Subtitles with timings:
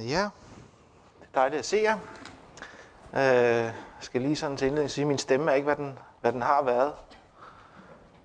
[0.00, 0.28] Ja,
[1.20, 1.98] det er dejligt at se jer.
[3.14, 5.98] Øh, Jeg skal lige sådan til indledning sige, at min stemme er ikke, hvad den,
[6.20, 6.92] hvad den har været.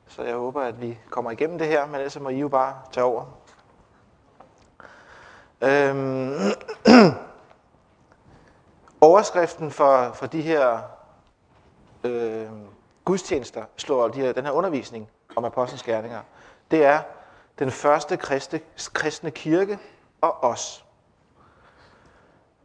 [0.07, 2.75] Så jeg håber, at vi kommer igennem det her, men ellers må I jo bare
[2.91, 3.25] tage over.
[5.61, 6.51] Øhm,
[9.01, 10.79] overskriften for, for de her
[12.03, 12.49] øh,
[13.05, 16.21] gudstjenester, slår de her, den her undervisning om apostlenes gerninger,
[16.71, 17.01] det er
[17.60, 18.60] den første kristne,
[18.93, 19.79] kristne kirke
[20.21, 20.85] og os.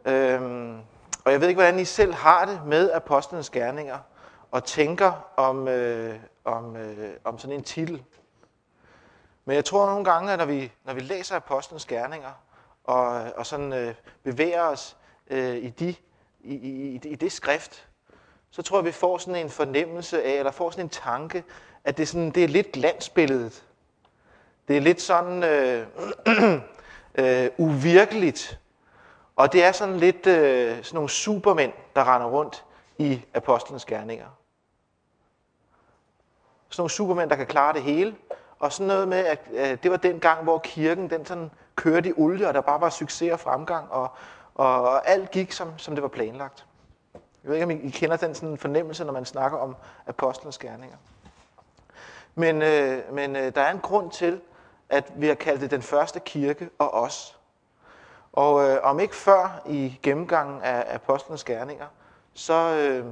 [0.06, 0.78] Øhm,
[1.24, 3.98] og jeg ved ikke, hvordan I selv har det med apostlenes gerninger,
[4.50, 8.04] og tænker om, øh, om, øh, om sådan en titel.
[9.44, 12.32] Men jeg tror nogle gange, at når vi, når vi læser apostlenes gerninger,
[12.84, 13.06] og,
[13.36, 14.96] og sådan øh, bevæger os
[15.30, 15.94] øh, i, de,
[16.40, 17.88] i, i, i det skrift,
[18.50, 21.44] så tror jeg, vi får sådan en fornemmelse af, eller får sådan en tanke,
[21.84, 23.64] at det er, sådan, det er lidt glansbilledet.
[24.68, 25.86] Det er lidt sådan øh,
[27.24, 28.58] øh, uvirkeligt.
[29.36, 32.64] Og det er sådan lidt øh, sådan nogle supermænd, der render rundt
[32.98, 34.26] i apostlenes gerninger.
[36.68, 38.16] Sådan nogle supermænd, der kan klare det hele.
[38.58, 42.08] Og sådan noget med, at øh, det var den gang, hvor kirken den sådan kørte
[42.08, 44.08] i olie, og der bare var succes og fremgang, og,
[44.54, 46.66] og, og alt gik, som, som det var planlagt.
[47.14, 49.76] Jeg ved ikke, om I kender den sådan fornemmelse, når man snakker om
[50.06, 50.96] apostlenes gerninger.
[52.34, 54.40] Men, øh, men øh, der er en grund til,
[54.88, 57.35] at vi har kaldt det den første kirke og os.
[58.36, 61.86] Og øh, om ikke før i gennemgangen af apostlenes gerninger,
[62.34, 63.04] så, øh,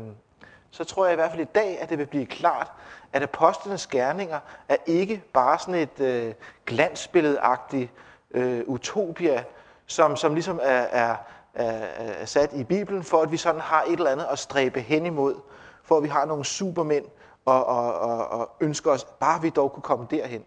[0.71, 2.73] så tror jeg i hvert fald i dag, at det vil blive klart,
[3.13, 6.35] at apostlenes gerninger er ikke bare sådan et øh,
[6.67, 7.91] glansbilledagtigt
[8.31, 9.45] øh, utopia,
[9.87, 11.17] som, som ligesom er, er,
[11.55, 14.81] er, er sat i Bibelen, for at vi sådan har et eller andet at stræbe
[14.81, 15.35] hen imod,
[15.83, 17.05] for at vi har nogle supermænd
[17.45, 20.45] og, og, og, og ønsker os, bare vi dog kunne komme derhen.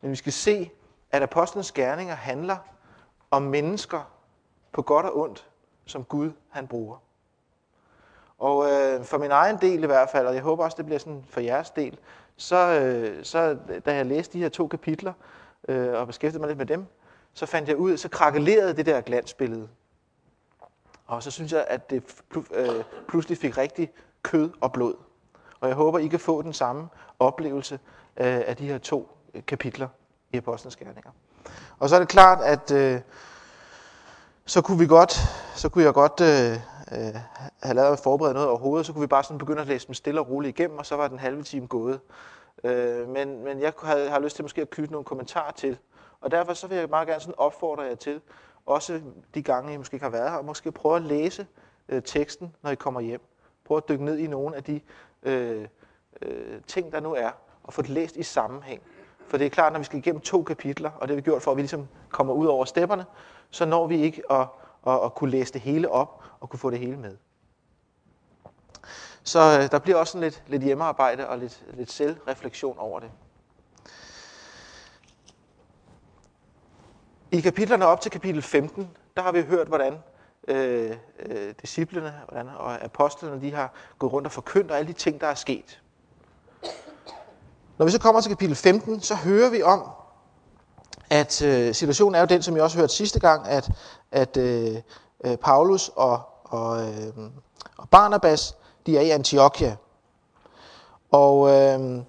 [0.00, 0.70] Men vi skal se,
[1.10, 2.56] at apostlenes gerninger handler
[3.30, 4.10] om mennesker
[4.72, 5.48] på godt og ondt,
[5.84, 6.96] som Gud han bruger.
[8.38, 10.98] Og øh, for min egen del i hvert fald, og jeg håber også, det bliver
[10.98, 11.98] sådan for jeres del,
[12.36, 15.12] så, øh, så da jeg læste de her to kapitler
[15.68, 16.86] øh, og beskæftigede mig lidt med dem,
[17.34, 19.68] så fandt jeg ud, så krakelerede det der glansbillede.
[21.06, 22.22] Og så synes jeg, at det
[22.54, 23.90] øh, pludselig fik rigtig
[24.22, 24.94] kød og blod.
[25.60, 26.88] Og jeg håber, I kan få den samme
[27.18, 27.74] oplevelse
[28.16, 29.88] øh, af de her to øh, kapitler
[30.32, 31.10] i Apostlenes Gerninger.
[31.78, 33.00] Og så er det klart, at øh,
[34.46, 35.12] så kunne vi godt,
[35.54, 36.52] så kunne jeg godt øh,
[36.92, 37.20] øh,
[37.62, 39.94] have lavet at forberede noget overhovedet, så kunne vi bare sådan begynde at læse dem
[39.94, 42.00] stille og roligt igennem, og så var den halve time gået.
[42.64, 45.78] Øh, men, men jeg har, har lyst til måske at knytte nogle kommentarer til.
[46.20, 48.20] Og derfor så vil jeg meget gerne sådan opfordre jer til,
[48.66, 49.00] også
[49.34, 51.46] de gange I måske ikke har været her, måske prøve at læse
[51.88, 53.20] øh, teksten, når I kommer hjem.
[53.64, 54.80] Prøv at dykke ned i nogle af de
[55.22, 55.66] øh,
[56.22, 57.30] øh, ting, der nu er,
[57.62, 58.82] og få det læst i sammenhæng.
[59.30, 61.42] For det er klart, når vi skal igennem to kapitler, og det har vi gjort
[61.42, 63.04] for, at vi ligesom kommer ud over stepperne,
[63.50, 64.46] så når vi ikke at,
[64.86, 67.16] at, at kunne læse det hele op og kunne få det hele med.
[69.22, 73.10] Så øh, der bliver også sådan lidt, lidt hjemmearbejde og lidt, lidt selvreflektion over det.
[77.32, 79.98] I kapitlerne op til kapitel 15, der har vi hørt, hvordan
[80.48, 84.98] øh, øh, disciplene hvordan, og apostlene de har gået rundt og forkyndt og alle de
[84.98, 85.82] ting, der er sket.
[87.80, 89.82] Når vi så kommer til kapitel 15, så hører vi om,
[91.10, 93.70] at øh, situationen er jo den, som jeg også hørte sidste gang, at,
[94.12, 94.76] at øh,
[95.24, 97.12] øh, Paulus og, og, øh,
[97.76, 99.76] og Barnabas, de er i Antiochia.
[101.10, 102.02] Og, øh,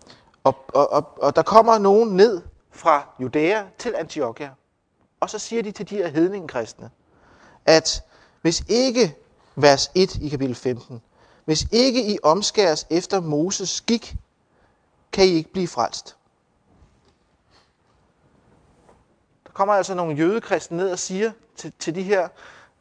[0.43, 4.49] og, og, og, og der kommer nogen ned fra Judæa til Antiochia.
[5.19, 6.89] Og så siger de til de her hedningekristne,
[7.65, 8.03] at
[8.41, 9.15] hvis ikke,
[9.55, 11.01] vers 1 i kapitel 15,
[11.45, 14.15] hvis ikke I omskæres efter Moses skik,
[15.13, 16.17] kan I ikke blive frelst.
[19.45, 22.27] Der kommer altså nogle jødekristne ned og siger til, til de her,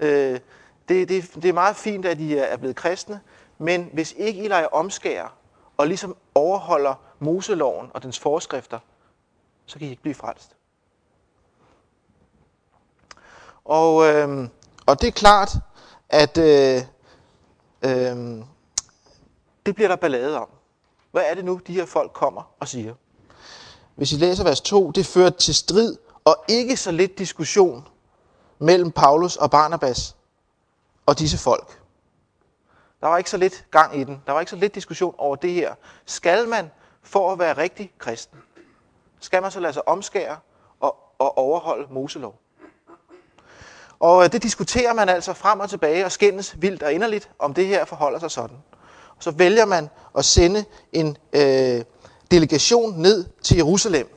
[0.00, 0.40] øh,
[0.88, 3.20] det, det, det er meget fint, at I er blevet kristne,
[3.58, 5.28] men hvis ikke I leger omskærer
[5.76, 8.78] og ligesom overholder Moseloven og dens forskrifter,
[9.66, 10.56] så kan I ikke blive frelst.
[13.64, 14.48] Og, øh,
[14.86, 15.50] og det er klart,
[16.08, 16.82] at øh,
[17.82, 18.44] øh,
[19.66, 20.48] det bliver der ballade om.
[21.10, 22.94] Hvad er det nu, de her folk kommer og siger?
[23.94, 27.88] Hvis I læser vers 2, det fører til strid og ikke så lidt diskussion
[28.58, 30.16] mellem Paulus og Barnabas
[31.06, 31.80] og disse folk.
[33.00, 34.22] Der var ikke så lidt gang i den.
[34.26, 35.74] Der var ikke så lidt diskussion over det her.
[36.06, 36.70] Skal man,
[37.02, 38.38] for at være rigtig kristen,
[39.20, 40.36] skal man så lade sig omskære
[40.80, 42.34] og, og overholde Moselov?
[44.00, 47.54] Og øh, det diskuterer man altså frem og tilbage og skændes vildt og inderligt, om
[47.54, 48.56] det her forholder sig sådan.
[49.20, 51.84] Så vælger man at sende en øh,
[52.30, 54.16] delegation ned til Jerusalem,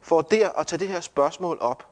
[0.00, 1.86] for der at tage det her spørgsmål op.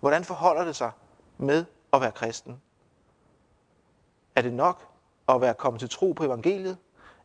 [0.00, 0.90] Hvordan forholder det sig
[1.38, 2.60] med at være kristen?
[4.36, 4.82] Er det nok
[5.28, 6.76] at være kommet til tro på evangeliet?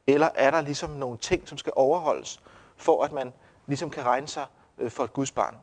[0.08, 2.42] Eller er der ligesom nogle ting, som skal overholdes,
[2.78, 3.34] for at man
[3.68, 4.46] ligesom kan regne sig
[4.78, 5.56] øh, for et Guds barn?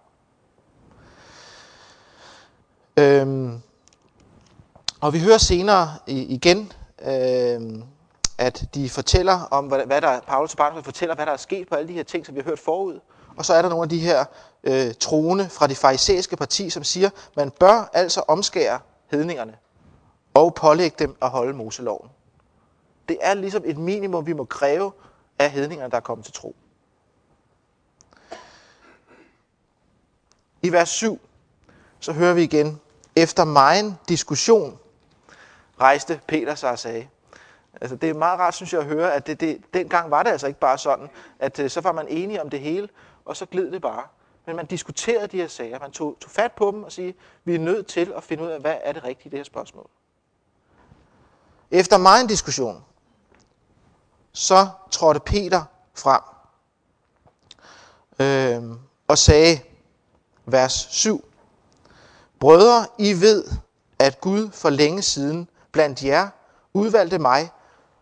[2.97, 3.63] Øhm,
[5.01, 6.73] og vi hører senere igen,
[7.03, 7.85] øhm,
[8.39, 11.69] at de fortæller om, hvad, hvad der, Paulus og Barnabas fortæller, hvad der er sket
[11.69, 13.01] på alle de her ting, som vi har hørt forud.
[13.37, 14.25] Og så er der nogle af de her
[14.65, 18.81] øh, troende fra det farisæiske parti, som siger, man bør altså omskære
[19.11, 19.57] hedningerne
[20.35, 22.09] og pålægge dem at holde Moseloven.
[23.09, 24.93] Det er ligesom et minimum, vi må kræve
[25.39, 26.57] af hedningerne, der er kommet til tro.
[30.63, 31.21] I vers 7,
[32.01, 32.81] så hører vi igen,
[33.17, 34.79] efter megen diskussion
[35.81, 37.09] rejste Peter sig og sagde.
[37.81, 40.31] Altså, det er meget rart, synes jeg, at høre, at det, det, dengang var det
[40.31, 42.89] altså ikke bare sådan, at øh, så var man enige om det hele,
[43.25, 44.03] og så gled det bare.
[44.47, 45.79] Men man diskuterede de her sager.
[45.79, 48.49] Man tog, tog fat på dem og sige, vi er nødt til at finde ud
[48.49, 49.87] af, hvad er det rigtige i det her spørgsmål.
[51.71, 52.85] Efter meget en diskussion,
[54.33, 56.21] så trådte Peter frem
[58.21, 58.77] øh,
[59.09, 59.61] og sagde,
[60.47, 61.25] vers 7,
[62.41, 63.45] Brødre, I ved,
[63.99, 66.29] at Gud for længe siden blandt jer
[66.75, 67.51] udvalgte mig,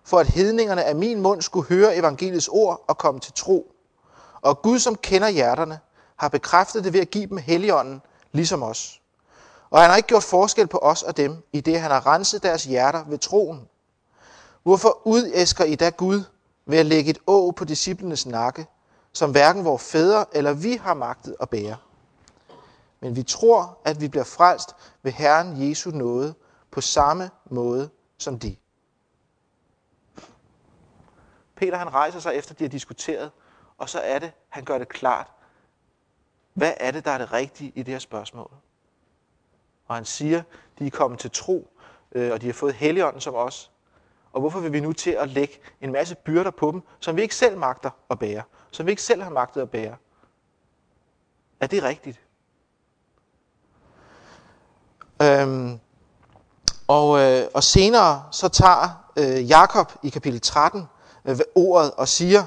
[0.05, 3.73] for at hedningerne af min mund skulle høre evangeliets ord og komme til tro.
[4.43, 5.81] Og Gud, som kender hjerterne,
[6.17, 9.01] har bekræftet det ved at give dem helligånden, ligesom os.
[9.71, 12.43] Og han har ikke gjort forskel på os og dem, i det han har renset
[12.43, 13.69] deres hjerter ved troen.
[14.63, 16.23] Hvorfor udæsker I da Gud
[16.67, 18.67] ved at lægge et å på disciplenes nakke,
[19.13, 21.77] som hverken vores fædre eller vi har magtet at bære?
[23.01, 26.35] Men vi tror, at vi bliver frelst ved Herren Jesu nåde
[26.71, 28.57] på samme måde som de.
[31.55, 33.31] Peter han rejser sig efter, de har diskuteret,
[33.79, 35.31] og så er det, han gør det klart.
[36.55, 38.51] Hvad er det, der er det rigtige i det her spørgsmål?
[39.87, 40.43] Og han siger,
[40.79, 41.71] de er kommet til tro,
[42.13, 43.71] øh, og de har fået helligånden som os.
[44.33, 47.23] Og hvorfor vil vi nu til at lægge en masse byrder på dem, som vi
[47.23, 48.43] ikke selv magter at bære?
[48.71, 49.97] Som vi ikke selv har magtet at bære?
[51.61, 52.21] Er det rigtigt?
[55.23, 55.81] Øhm,
[56.89, 60.89] og, øh, og senere så tager øh, Jakob i kapitel 13
[61.25, 62.45] øh, ordet og siger,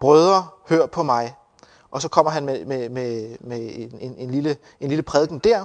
[0.00, 1.34] brødre, hør på mig.
[1.90, 5.38] Og så kommer han med, med, med, med en, en, en, lille, en lille prædiken
[5.38, 5.64] der,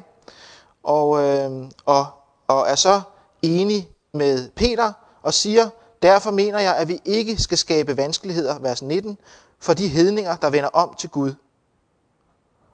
[0.84, 2.08] og, øh, og,
[2.48, 3.02] og er så
[3.42, 4.94] enig med Peter
[5.24, 5.70] og siger,
[6.02, 9.18] derfor mener jeg, at vi ikke skal skabe vanskeligheder, vers 19,
[9.60, 11.34] for de hedninger, der vender om til Gud.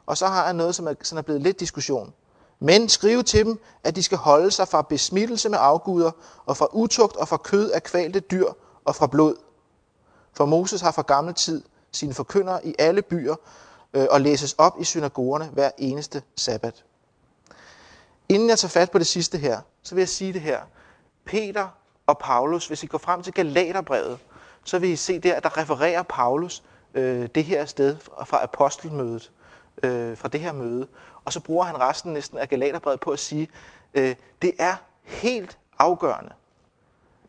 [0.05, 2.13] Og så har han noget, som er, som er blevet lidt diskussion.
[2.59, 6.11] Men skrive til dem, at de skal holde sig fra besmittelse med afguder,
[6.45, 8.47] og fra utugt og fra kød af kvalte dyr
[8.85, 9.35] og fra blod.
[10.33, 13.35] For Moses har fra gammel tid sine forkyndere i alle byer
[13.93, 16.83] øh, og læses op i synagogerne hver eneste sabbat.
[18.29, 20.59] Inden jeg tager fat på det sidste her, så vil jeg sige det her.
[21.25, 21.67] Peter
[22.07, 24.19] og Paulus, hvis I går frem til Galaterbrevet,
[24.63, 26.63] så vil I se der, at der refererer Paulus
[26.93, 29.31] øh, det her sted fra apostelmødet,
[29.83, 30.87] øh, fra det her møde.
[31.25, 33.47] Og så bruger han resten næsten af Galaterbrevet på at sige,
[33.93, 36.31] øh, det er helt afgørende,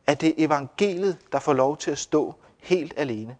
[0.07, 3.37] at det er evangeliet, der får lov til at stå helt alene.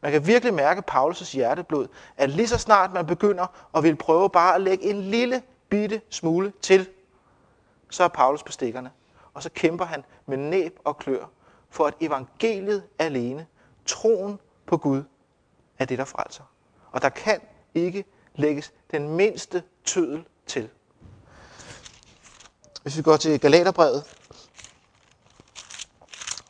[0.00, 4.30] Man kan virkelig mærke Paulus' hjerteblod, at lige så snart man begynder at vil prøve
[4.30, 6.88] bare at lægge en lille bitte smule til,
[7.90, 8.90] så er Paulus på stikkerne.
[9.34, 11.24] Og så kæmper han med næb og klør
[11.70, 13.46] for at evangeliet alene,
[13.86, 15.02] troen på Gud,
[15.78, 16.44] er det, der frelser.
[16.92, 17.40] Og der kan
[17.74, 20.68] ikke lægges den mindste tødel til.
[22.82, 24.04] Hvis vi går til Galaterbrevet,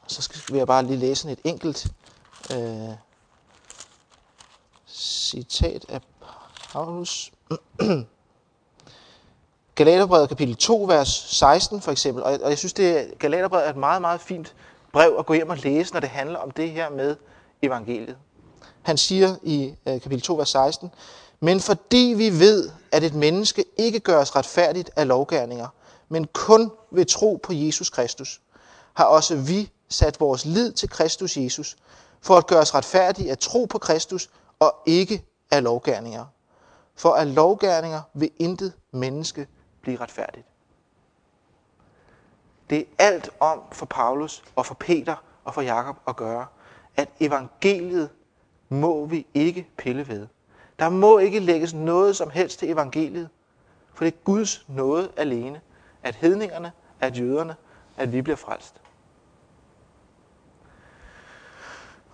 [0.06, 1.86] så skal jeg bare lige læse et enkelt
[2.52, 2.94] øh,
[4.88, 6.00] citat af
[6.72, 7.32] Paulus.
[9.74, 12.22] Galaterbrevet kapitel 2, vers 16 for eksempel.
[12.24, 14.54] Og jeg synes, det Galaterbrevet er et meget, meget fint
[14.92, 17.16] brev at gå hjem og læse, når det handler om det her med
[17.62, 18.16] evangeliet.
[18.82, 20.90] Han siger i øh, kapitel 2, vers 16,
[21.40, 25.68] men fordi vi ved, at et menneske ikke gøres retfærdigt af lovgærninger,
[26.08, 28.40] men kun ved tro på Jesus Kristus,
[28.94, 31.76] har også vi sat vores lid til Kristus Jesus,
[32.20, 36.24] for at gøres retfærdige at tro på Kristus og ikke af lovgærninger.
[36.94, 39.46] For af lovgærninger vil intet menneske
[39.82, 40.46] blive retfærdigt.
[42.70, 46.46] Det er alt om for Paulus og for Peter og for Jakob at gøre,
[46.96, 48.10] at evangeliet
[48.68, 50.26] må vi ikke pille ved.
[50.80, 53.28] Der må ikke lægges noget som helst til evangeliet,
[53.94, 55.60] for det er Guds nåde alene,
[56.02, 57.56] at hedningerne, at jøderne,
[57.96, 58.74] at vi bliver frelst.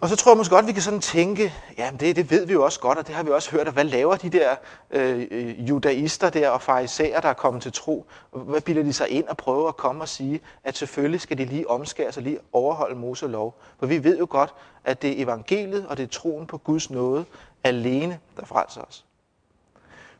[0.01, 2.53] Og så tror jeg måske godt, vi kan sådan tænke, jamen det, det ved vi
[2.53, 4.57] jo også godt, og det har vi også hørt, at hvad laver de der
[4.91, 8.07] øh, judaister der og farisæer, der er kommet til tro?
[8.31, 11.45] Hvad bilder de sig ind og prøver at komme og sige, at selvfølgelig skal de
[11.45, 13.55] lige omskære sig, lige overholde Mose lov?
[13.79, 16.91] For vi ved jo godt, at det er evangeliet og det er troen på Guds
[16.91, 17.25] nåde
[17.65, 19.05] alene, der frelser os.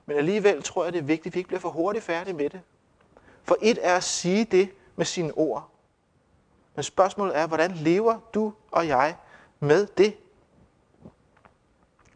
[0.07, 2.51] Men alligevel tror jeg, det er vigtigt, at vi ikke bliver for hurtigt færdige med
[2.51, 2.61] det.
[3.45, 5.69] For et er at sige det med sine ord.
[6.75, 9.15] Men spørgsmålet er, hvordan lever du og jeg
[9.61, 10.17] med det?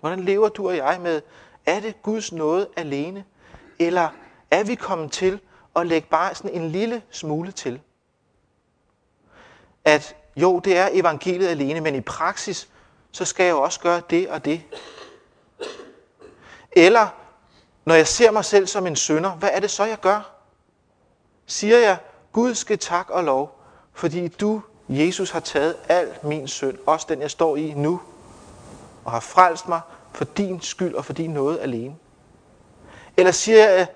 [0.01, 1.23] Hvordan lever du og jeg med,
[1.67, 3.25] er det Guds nåde alene?
[3.79, 4.09] Eller
[4.51, 5.41] er vi kommet til
[5.77, 7.81] at lægge bare sådan en lille smule til?
[9.85, 12.69] At jo, det er evangeliet alene, men i praksis,
[13.13, 14.63] så skal jeg jo også gøre det og det.
[16.73, 17.09] Eller
[17.85, 20.35] når jeg ser mig selv som en sønder, hvad er det så, jeg gør?
[21.47, 21.99] Siger jeg,
[22.33, 23.61] Gud skal tak og lov,
[23.93, 28.01] fordi du, Jesus, har taget al min synd, også den, jeg står i nu,
[29.05, 29.81] og har frelst mig
[30.13, 31.97] for din skyld og for din noget alene?
[33.17, 33.87] Eller siger jeg,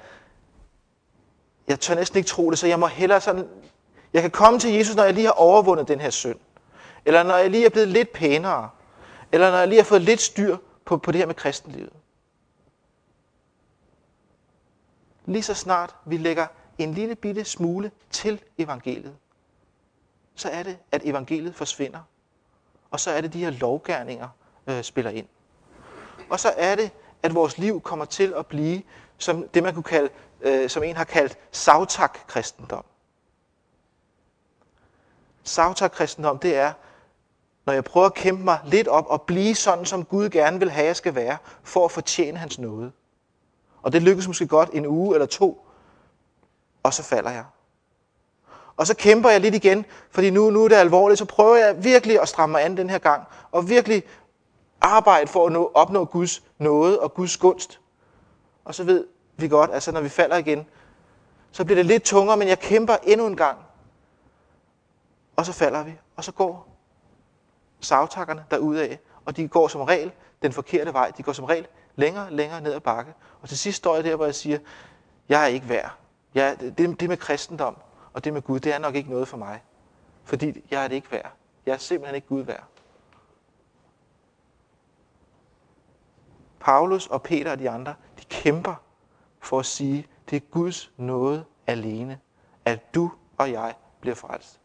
[1.68, 3.48] jeg tør næsten ikke tro det, så jeg må hellere sådan,
[4.12, 6.38] jeg kan komme til Jesus, når jeg lige har overvundet den her synd.
[7.04, 8.70] Eller når jeg lige er blevet lidt pænere.
[9.32, 11.92] Eller når jeg lige har fået lidt styr på, på det her med kristenlivet.
[15.26, 16.46] Lige så snart vi lægger
[16.78, 19.16] en lille bitte smule til evangeliet,
[20.34, 22.00] så er det, at evangeliet forsvinder.
[22.90, 24.28] Og så er det, de her lovgærninger
[24.66, 25.26] øh, spiller ind.
[26.30, 26.90] Og så er det,
[27.22, 28.82] at vores liv kommer til at blive
[29.18, 30.08] som det, man kunne kalde,
[30.40, 32.84] øh, som en har kaldt savtak-kristendom.
[35.42, 36.72] Savtak-kristendom, det er,
[37.66, 40.70] når jeg prøver at kæmpe mig lidt op og blive sådan, som Gud gerne vil
[40.70, 42.92] have, jeg skal være, for at fortjene hans nåde.
[43.82, 45.66] Og det lykkes måske godt en uge eller to,
[46.82, 47.44] og så falder jeg.
[48.76, 51.84] Og så kæmper jeg lidt igen, fordi nu, nu er det alvorligt, så prøver jeg
[51.84, 54.02] virkelig at stramme mig an den her gang, og virkelig
[54.80, 57.80] arbejde for at nå, opnå Guds nåde og Guds gunst.
[58.64, 60.66] Og så ved vi godt, altså når vi falder igen,
[61.52, 63.58] så bliver det lidt tungere, men jeg kæmper endnu en gang.
[65.36, 66.68] Og så falder vi, og så går
[67.80, 70.12] savtakkerne derudad, og de går som regel
[70.42, 71.12] den forkerte vej.
[71.16, 71.66] De går som regel
[71.96, 73.12] længere længere ned ad bakke.
[73.42, 74.58] Og til sidst står jeg der, hvor jeg siger,
[75.28, 75.90] jeg er ikke værd.
[76.34, 77.76] Jeg, det, det med kristendom
[78.14, 79.62] og det med Gud, det er nok ikke noget for mig.
[80.24, 81.32] Fordi jeg er det ikke værd.
[81.66, 82.64] Jeg er simpelthen ikke Gud værd.
[86.60, 88.74] Paulus og Peter og de andre, de kæmper
[89.40, 92.20] for at sige, det er Guds nåde alene,
[92.64, 94.60] at du og jeg bliver frelst.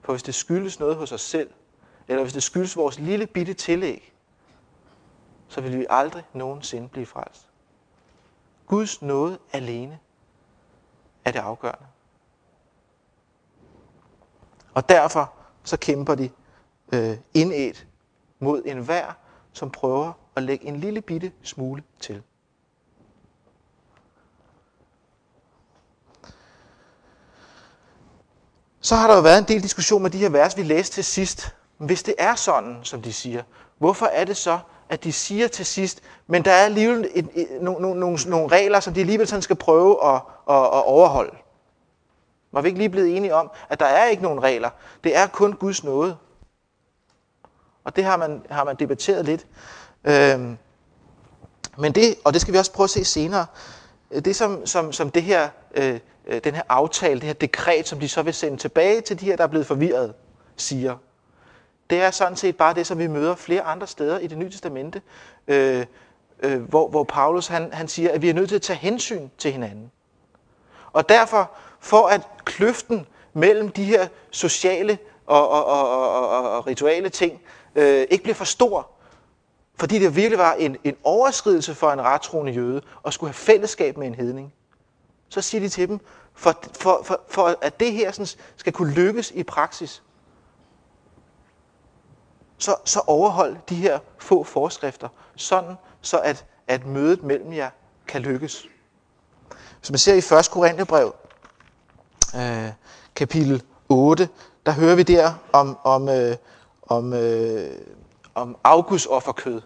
[0.00, 1.50] For hvis det skyldes noget hos os selv,
[2.08, 4.12] eller hvis det skyldes vores lille bitte tillæg,
[5.48, 7.50] så vil vi aldrig nogensinde blive frelst.
[8.66, 9.98] Guds nåde alene
[11.24, 11.86] er det afgørende.
[14.78, 15.32] Og derfor
[15.64, 16.30] så kæmper de
[16.92, 17.86] øh, indædt
[18.38, 19.12] mod enhver,
[19.52, 22.22] som prøver at lægge en lille bitte smule til.
[28.80, 31.04] Så har der jo været en del diskussion med de her vers, vi læste til
[31.04, 31.54] sidst.
[31.78, 33.42] Hvis det er sådan, som de siger,
[33.78, 34.58] hvorfor er det så,
[34.88, 38.94] at de siger til sidst, men der er alligevel et, nogle, nogle, nogle regler, som
[38.94, 41.36] de alligevel sådan skal prøve at, at, at overholde.
[42.58, 44.70] Var vi ikke lige blevet enige om, at der er ikke nogen regler.
[45.04, 46.16] Det er kun Guds nåde.
[47.84, 49.46] Og det har man, har man debatteret lidt.
[50.04, 50.58] Øhm,
[51.76, 53.46] men det, og det skal vi også prøve at se senere,
[54.10, 57.88] øh, det som, som, som det her, øh, øh, den her aftale, det her dekret,
[57.88, 60.14] som de så vil sende tilbage til de her, der er blevet forvirret,
[60.56, 60.96] siger,
[61.90, 64.50] det er sådan set bare det, som vi møder flere andre steder i det nye
[64.50, 65.02] testamente,
[65.48, 65.86] øh,
[66.42, 69.28] øh, hvor, hvor Paulus han, han siger, at vi er nødt til at tage hensyn
[69.38, 69.90] til hinanden.
[70.92, 71.50] Og derfor,
[71.80, 77.40] for at kløften mellem de her sociale og, og, og, og, og, rituale ting
[77.74, 78.90] øh, ikke bliver for stor,
[79.78, 83.96] fordi det virkelig var en, en overskridelse for en rettroende jøde at skulle have fællesskab
[83.96, 84.54] med en hedning,
[85.28, 86.00] så siger de til dem,
[86.34, 90.02] for, for, for, for at det her sådan, skal kunne lykkes i praksis,
[92.58, 97.70] så, så overhold de her få forskrifter, sådan så at, at mødet mellem jer
[98.08, 98.66] kan lykkes.
[99.82, 100.50] Som man ser i 1.
[100.50, 101.14] Korintherbrev,
[102.36, 102.72] øh,
[103.14, 104.28] kapitel 8,
[104.66, 106.36] der hører vi der om, om, øh,
[106.82, 107.70] om, øh,
[108.34, 109.60] om augustofferkød,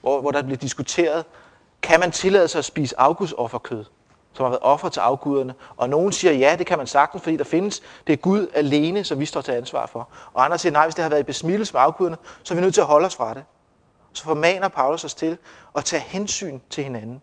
[0.00, 1.24] hvor, hvor der bliver diskuteret,
[1.82, 3.84] kan man tillade sig at spise augustofferkød,
[4.32, 5.54] som har været offer til afguderne.
[5.76, 9.04] Og nogen siger, ja, det kan man sagtens, fordi der findes, det er Gud alene,
[9.04, 10.08] som vi står til ansvar for.
[10.32, 12.62] Og andre siger, nej, hvis det har været i besmittelse med afguderne, så er vi
[12.62, 13.44] nødt til at holde os fra det.
[14.12, 15.38] Så formaner Paulus os til
[15.76, 17.22] at tage hensyn til hinanden.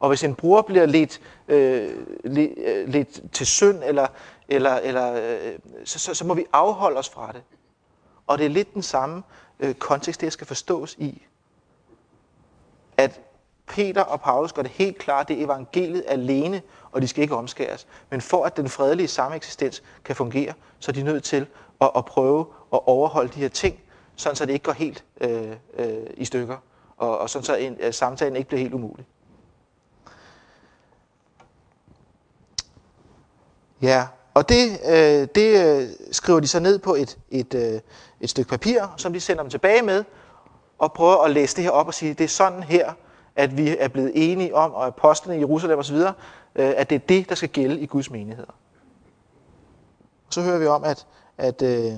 [0.00, 4.06] Og hvis en bror bliver lidt, øh, lidt, øh, lidt til synd, eller,
[4.48, 7.42] eller, eller, øh, så, så, så må vi afholde os fra det.
[8.26, 9.22] Og det er lidt den samme
[9.60, 11.22] øh, kontekst, det skal forstås i.
[12.96, 13.20] At
[13.66, 16.62] Peter og Paulus gør det helt klart, det er evangeliet alene,
[16.92, 17.86] og de skal ikke omskæres.
[18.10, 21.46] Men for at den fredelige sameksistens kan fungere, så er de nødt til
[21.80, 23.80] at, at prøve at overholde de her ting,
[24.16, 26.56] sådan så det ikke går helt øh, øh, i stykker,
[26.96, 29.06] og, og sådan så en, at samtalen ikke bliver helt umulig.
[33.82, 37.80] Ja, og det, øh, det øh, skriver de så ned på et, et, øh,
[38.20, 40.04] et stykke papir, som de sender dem tilbage med,
[40.78, 42.92] og prøver at læse det her op og sige, det er sådan her,
[43.36, 46.12] at vi er blevet enige om, og apostlene i Jerusalem osv., øh,
[46.54, 48.54] at det er det, der skal gælde i Guds menigheder.
[50.30, 51.06] Så hører vi om, at,
[51.38, 51.92] at, øh,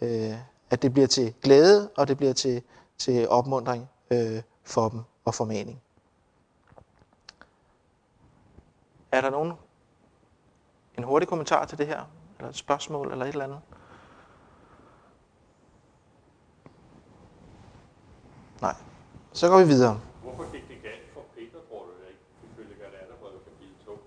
[0.00, 0.34] øh,
[0.70, 2.62] at det bliver til glæde, og det bliver til,
[2.98, 5.80] til opmundring øh, for dem og formaning.
[9.12, 9.52] Er der nogen
[11.02, 12.00] en hurtig kommentar til det her?
[12.38, 13.60] Eller et spørgsmål eller et eller andet?
[18.60, 18.74] Nej.
[19.32, 20.00] Så går vi videre.
[20.22, 22.20] Hvorfor gik det galt for Peter, tror du ikke,
[22.52, 23.98] ifølge Galaterbrevet kapitel 2?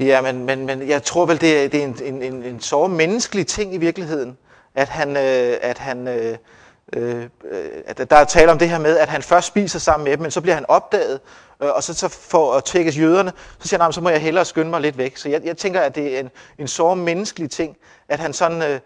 [0.00, 2.60] Ja, men, men, men jeg tror vel, det er, det er en, en, en, en
[2.60, 4.38] så menneskelig ting i virkeligheden,
[4.74, 6.38] at han, øh, at han øh,
[6.92, 10.04] Øh, øh, at der er tale om det her med, at han først spiser sammen
[10.04, 11.20] med dem, men så bliver han opdaget,
[11.62, 14.44] øh, og så, så for at tækkes jøderne, så siger han, så må jeg hellere
[14.44, 15.16] skynde mig lidt væk.
[15.16, 17.76] Så jeg, jeg tænker, at det er en, en så menneskelig ting,
[18.08, 18.80] at han sådan øh,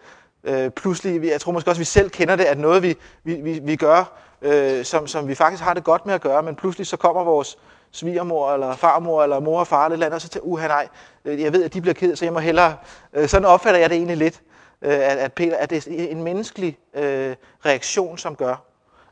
[0.44, 3.34] øh, pludselig, jeg tror måske også, at vi selv kender det, at noget vi, vi,
[3.34, 6.54] vi, vi gør, øh, som, som vi faktisk har det godt med at gøre, men
[6.54, 7.58] pludselig så kommer vores
[7.90, 10.88] svigermor, eller farmor, eller mor og far, eller, andet, og så tænker uha nej,
[11.24, 12.76] øh, jeg ved, at de bliver ked, så jeg må hellere,
[13.12, 14.40] øh, sådan opfatter jeg det egentlig lidt,
[14.82, 17.36] Øh, at, at, Peter, at det er en menneskelig øh,
[17.66, 18.64] reaktion, som gør,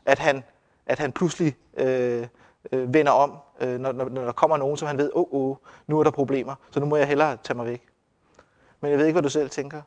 [0.05, 0.43] at han,
[0.85, 2.27] at han pludselig øh,
[2.71, 5.49] øh, vender om, øh, når, når, når der kommer nogen, som han ved, åh, oh,
[5.49, 5.55] oh,
[5.87, 7.87] nu er der problemer, så nu må jeg hellere tage mig væk.
[8.81, 9.81] Men jeg ved ikke, hvad du selv tænker.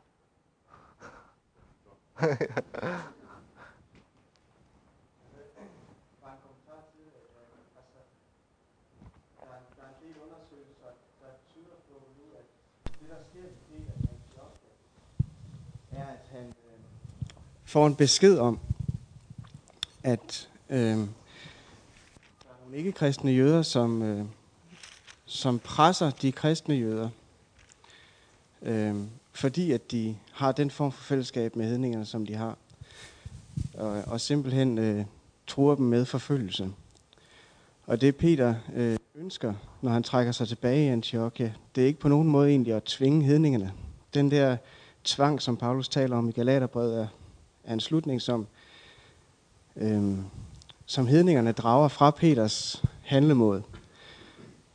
[17.75, 18.59] Får en besked om,
[20.03, 24.25] at øh, der er nogle ikke-kristne jøder, som, øh,
[25.25, 27.09] som presser de kristne jøder,
[28.63, 28.95] øh,
[29.33, 32.57] fordi at de har den form for fællesskab med hedningerne, som de har,
[33.75, 35.05] og, og simpelthen øh,
[35.47, 36.71] truer dem med forfølgelse.
[37.87, 42.01] Og det Peter øh, ønsker, når han trækker sig tilbage i Antiochia, det er ikke
[42.01, 43.73] på nogen måde egentlig at tvinge hedningerne.
[44.15, 44.57] Den der
[45.05, 47.07] tvang, som Paulus taler om i Galaterbrevet, er
[47.67, 48.47] af en slutning, som,
[49.77, 50.15] øh,
[50.87, 53.63] som hedningerne drager fra Peters handlemåde.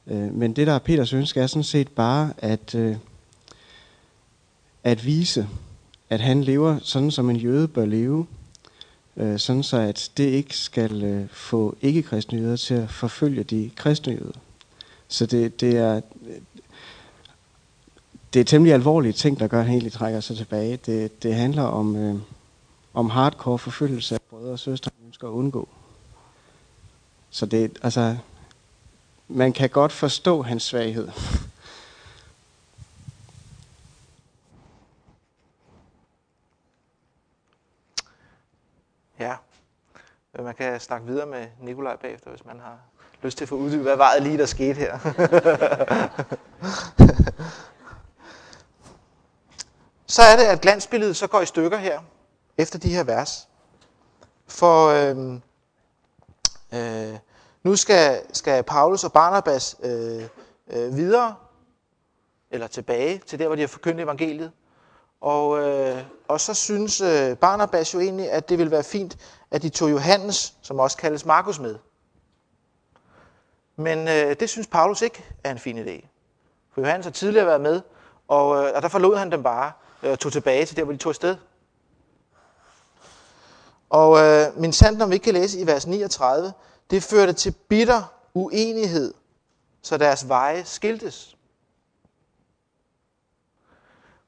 [0.08, 2.96] Øh, men det, der er Peters ønske, er sådan set bare at, øh,
[4.84, 5.48] at vise,
[6.10, 8.28] at han lever sådan, som en jøde bør leve,
[9.18, 13.72] øh, sådan så at det ikke skal øh, få ikke-kristne jøder til at forfølge de
[13.76, 14.40] kristne jøder.
[15.08, 16.02] Så det, det er
[18.34, 20.80] det er temmelig alvorlige ting, der gør, at han egentlig trækker sig tilbage.
[20.86, 22.16] Det, det handler om, øh,
[22.94, 25.68] om hardcore forfølgelse af brødre og søstre, man ønsker at undgå.
[27.30, 28.18] Så det, altså,
[29.28, 31.10] man kan godt forstå hans svaghed.
[39.20, 39.36] Ja,
[40.40, 42.78] man kan snakke videre med Nikolaj bagefter, hvis man har
[43.22, 45.00] lyst til at få uddybet, hvad var det lige, der skete her.
[50.16, 52.00] så er det, at glansbilledet så går i stykker her
[52.60, 53.48] efter de her vers.
[54.48, 55.40] For øh,
[56.74, 57.18] øh,
[57.64, 60.24] nu skal, skal Paulus og Barnabas øh,
[60.68, 61.36] øh, videre,
[62.52, 64.52] eller tilbage til der, hvor de har forkyndt evangeliet.
[65.22, 69.18] Og, øh, og så synes øh, Barnabas jo egentlig, at det ville være fint,
[69.52, 71.76] at de tog Johannes, som også kaldes Markus, med.
[73.76, 76.08] Men øh, det synes Paulus ikke er en fin idé.
[76.74, 77.82] For Johannes har tidligere været med,
[78.28, 79.72] og, øh, og der forlod han dem bare
[80.04, 81.36] øh, og tog tilbage til der, hvor de tog afsted.
[83.90, 86.54] Og øh, min sandt, om vi ikke kan læse i vers 39,
[86.90, 89.14] det førte til bitter uenighed,
[89.82, 91.38] så deres veje skiltes.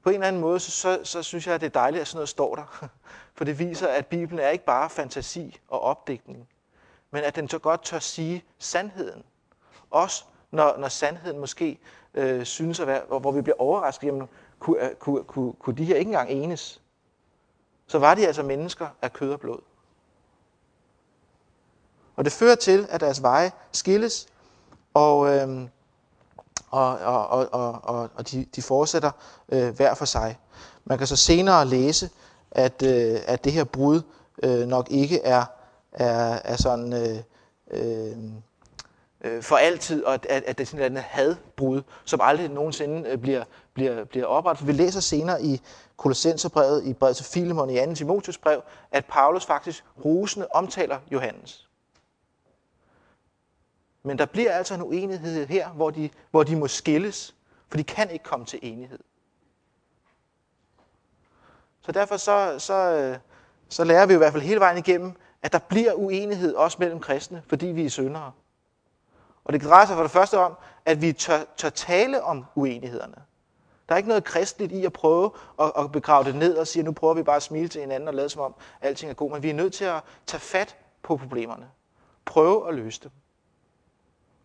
[0.03, 2.07] På en eller anden måde, så, så, så synes jeg, at det er dejligt, at
[2.07, 2.87] sådan noget står der.
[3.35, 6.47] For det viser, at Bibelen er ikke bare fantasi og opdækning,
[7.11, 9.23] men at den så godt tør sige sandheden.
[9.89, 11.79] Også når, når sandheden måske
[12.13, 15.85] øh, synes at være, hvor vi bliver overrasket, jamen, kunne, øh, kunne, kunne, kunne de
[15.85, 16.81] her ikke engang enes?
[17.87, 19.59] Så var de altså mennesker af kød og blod.
[22.15, 24.27] Og det fører til, at deres veje skilles,
[24.93, 25.67] og, øh,
[26.69, 29.11] og, og, og, og, og, de, de fortsætter
[29.49, 30.39] øh, hver for sig.
[30.85, 32.09] Man kan så senere læse,
[32.51, 34.01] at, øh, at det her brud
[34.43, 35.45] øh, nok ikke er,
[35.91, 37.17] er, er sådan øh,
[37.71, 38.17] øh,
[39.21, 43.17] øh for altid, og at, at, det er sådan et hadbrud, som aldrig nogensinde øh,
[43.17, 44.67] bliver, bliver, bliver oprettet.
[44.67, 45.61] Vi læser senere i
[45.97, 47.93] Kolossenserbrevet, i brevet til Filemon, i 2.
[47.93, 51.67] Timotius brev, at Paulus faktisk rosende omtaler Johannes.
[54.03, 57.35] Men der bliver altså en uenighed her, hvor de, hvor de må skilles,
[57.69, 58.99] for de kan ikke komme til enighed.
[61.81, 63.17] Så derfor så, så,
[63.69, 66.99] så lærer vi i hvert fald hele vejen igennem, at der bliver uenighed også mellem
[66.99, 68.31] kristne, fordi vi er syndere.
[69.43, 70.53] Og det drejer sig for det første om,
[70.85, 73.15] at vi tør, tør tale om uenighederne.
[73.89, 76.83] Der er ikke noget kristligt i at prøve at, at begrave det ned og sige,
[76.83, 79.31] nu prøver vi bare at smile til hinanden og lade som om alting er godt.
[79.31, 81.69] Men vi er nødt til at tage fat på problemerne.
[82.25, 83.11] Prøve at løse dem.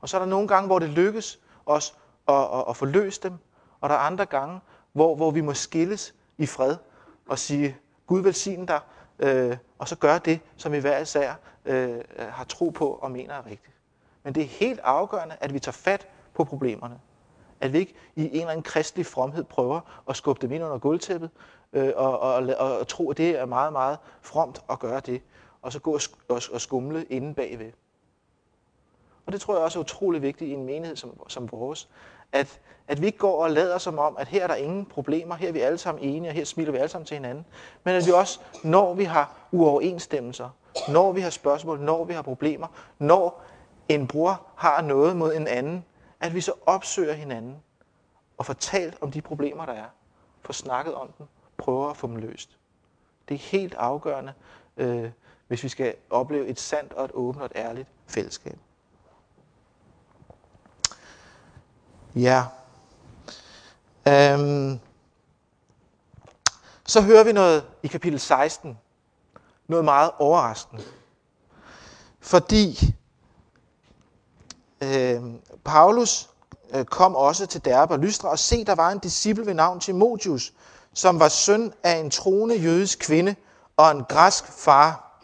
[0.01, 1.95] Og så er der nogle gange, hvor det lykkes os
[2.29, 3.33] at, at, at få løst dem.
[3.81, 4.61] Og der er andre gange,
[4.93, 6.77] hvor, hvor vi må skilles i fred
[7.29, 8.81] og sige, Gud velsigne dig,
[9.19, 13.35] øh, og så gør det, som vi hver især øh, har tro på og mener
[13.35, 13.77] er rigtigt.
[14.23, 17.01] Men det er helt afgørende, at vi tager fat på problemerne.
[17.61, 20.79] At vi ikke i en eller anden kristelig fromhed prøver at skubbe dem ind under
[20.79, 21.31] gulvtæppet
[21.73, 25.23] øh, og, og, og, og tro, at det er meget, meget fromt at gøre det,
[25.63, 27.73] og så gå og, og, og skumle inden bagved.
[29.27, 31.89] Og det tror jeg også er utrolig vigtigt i en menighed som, som vores,
[32.33, 35.35] at, at vi ikke går og lader som om, at her er der ingen problemer,
[35.35, 37.45] her er vi alle sammen enige, og her smiler vi alle sammen til hinanden,
[37.85, 40.49] men at vi også, når vi har uoverensstemmelser,
[40.89, 42.67] når vi har spørgsmål, når vi har problemer,
[42.99, 43.43] når
[43.89, 45.85] en bror har noget mod en anden,
[46.21, 47.57] at vi så opsøger hinanden
[48.37, 49.87] og får talt om de problemer, der er.
[50.43, 51.27] Får snakket om dem,
[51.57, 52.59] prøver at få dem løst.
[53.29, 54.35] Det er helt afgørende,
[54.77, 55.11] øh,
[55.47, 58.59] hvis vi skal opleve et sandt og et åbent og et ærligt fællesskab.
[62.15, 62.45] Ja.
[64.09, 64.81] Øhm.
[66.87, 68.79] Så hører vi noget i kapitel 16.
[69.67, 70.83] Noget meget overraskende.
[72.21, 72.95] Fordi
[74.81, 75.23] øh,
[75.65, 76.29] Paulus
[76.75, 79.81] øh, kom også til Derbe og Lystra, og se, der var en disciple ved navn
[79.81, 80.53] Timotius,
[80.95, 83.35] som var søn af en troende jødisk kvinde
[83.77, 85.21] og en græsk far.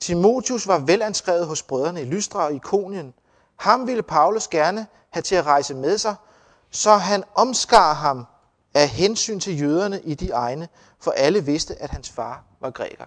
[0.00, 3.14] Timotius var velanskrevet hos brødrene i Lystra og Ikonien.
[3.56, 6.14] Ham ville Paulus gerne have til at rejse med sig,
[6.70, 8.26] så han omskar ham
[8.74, 10.68] af hensyn til jøderne i de egne,
[11.00, 13.06] for alle vidste, at hans far var græker.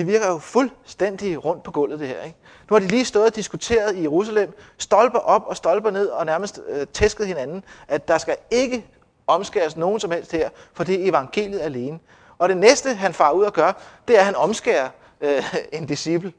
[0.00, 2.22] Det virker jo fuldstændig rundt på gulvet, det her.
[2.22, 2.38] Ikke?
[2.70, 6.26] Nu har de lige stået og diskuteret i Jerusalem, stolper op og stolper ned, og
[6.26, 8.86] nærmest øh, tæsket hinanden, at der skal ikke
[9.26, 11.98] omskæres nogen som helst her, for det er evangeliet alene.
[12.38, 13.72] Og det næste, han far ud og gør,
[14.08, 14.88] det er, at han omskærer
[15.20, 16.32] øh, en disciple.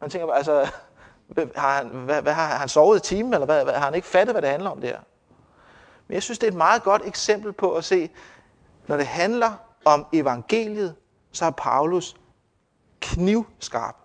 [0.00, 0.68] Man tænker bare, altså,
[1.56, 4.08] har han, hvad, hvad, har han sovet i timen, eller hvad, hvad, har han ikke
[4.08, 4.96] fattet, hvad det handler om der?
[6.08, 8.10] Men jeg synes, det er et meget godt eksempel på at se,
[8.86, 9.52] når det handler
[9.84, 10.94] om evangeliet,
[11.32, 12.16] så har Paulus
[13.02, 13.96] knivskarp.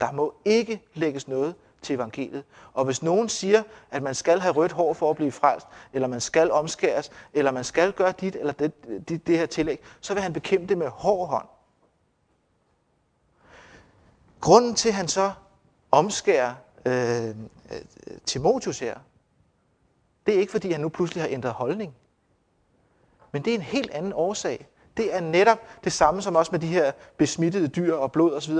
[0.00, 2.44] Der må ikke lægges noget til evangeliet.
[2.72, 6.08] Og hvis nogen siger, at man skal have rødt hår for at blive frelst, eller
[6.08, 8.72] man skal omskæres, eller man skal gøre dit eller det,
[9.08, 11.46] det, det her tillæg, så vil han bekæmpe det med hård hånd.
[14.40, 15.32] Grunden til, at han så
[15.90, 16.54] omskærer
[16.86, 17.34] øh, øh
[18.26, 18.98] Timotius her,
[20.26, 21.94] det er ikke, fordi han nu pludselig har ændret holdning.
[23.32, 24.68] Men det er en helt anden årsag.
[24.96, 28.54] Det er netop det samme som også med de her besmittede dyr og blod osv.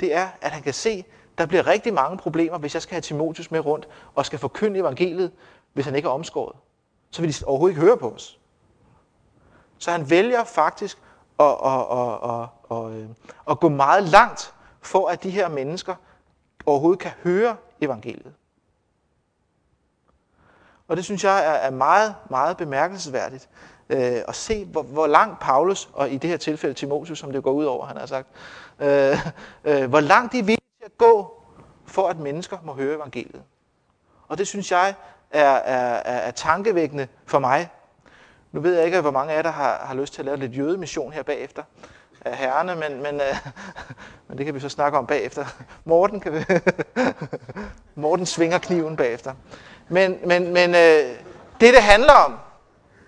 [0.00, 1.04] Det er, at han kan se,
[1.38, 4.80] der bliver rigtig mange problemer, hvis jeg skal have Timotius med rundt og skal forkynde
[4.80, 5.32] evangeliet,
[5.72, 6.56] hvis han ikke er omskåret.
[7.10, 8.38] Så vil de overhovedet ikke høre på os.
[9.78, 10.98] Så han vælger faktisk
[11.40, 13.00] at, at, at, at, at, at
[13.50, 15.94] øh, gå meget langt for, at de her mennesker
[16.66, 18.34] overhovedet kan høre evangeliet.
[20.88, 23.48] Og det synes jeg er meget, meget bemærkelsesværdigt
[23.88, 27.42] øh, at se, hvor, hvor langt Paulus, og i det her tilfælde Timotheus, som det
[27.42, 28.28] går ud over, han har sagt,
[28.80, 29.18] øh,
[29.64, 31.42] øh, hvor langt de er villige til at gå,
[31.86, 33.42] for at mennesker må høre evangeliet.
[34.28, 34.94] Og det synes jeg
[35.30, 37.68] er, er, er, er tankevækkende for mig.
[38.52, 40.36] Nu ved jeg ikke, hvor mange af jer, der har, har lyst til at lave
[40.36, 41.62] lidt jødemission her bagefter
[42.24, 43.36] af herrene, men, men, øh,
[44.28, 45.44] men det kan vi så snakke om bagefter.
[45.84, 46.44] Morten, kan vi
[48.02, 49.34] Morten svinger kniven bagefter.
[49.88, 51.18] Men, men, men øh,
[51.60, 52.38] det, det handler om,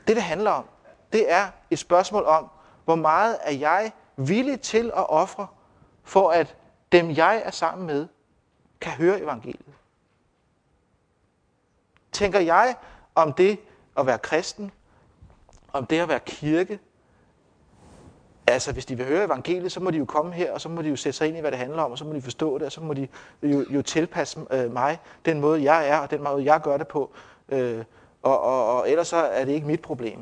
[0.09, 0.65] det, det handler om,
[1.13, 2.51] det er et spørgsmål om,
[2.85, 5.47] hvor meget er jeg villig til at ofre,
[6.05, 6.55] for at
[6.93, 8.09] dem, jeg er sammen med,
[8.81, 9.75] kan høre evangeliet.
[12.13, 12.75] Tænker jeg
[13.15, 13.59] om det
[13.99, 14.71] at være kristen,
[15.73, 16.79] om det at være kirke,
[18.47, 20.83] Altså, hvis de vil høre evangeliet, så må de jo komme her, og så må
[20.83, 22.59] de jo sætte sig ind i, hvad det handler om, og så må de forstå
[22.59, 23.09] det, og så må de
[23.43, 26.89] jo, jo tilpasse øh, mig, den måde, jeg er, og den måde, jeg gør det
[26.89, 27.13] på.
[27.49, 27.85] Øh,
[28.23, 30.21] og, og, og ellers så er det ikke mit problem.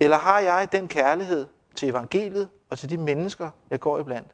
[0.00, 4.28] Eller har jeg den kærlighed til evangeliet og til de mennesker, jeg går iblandt,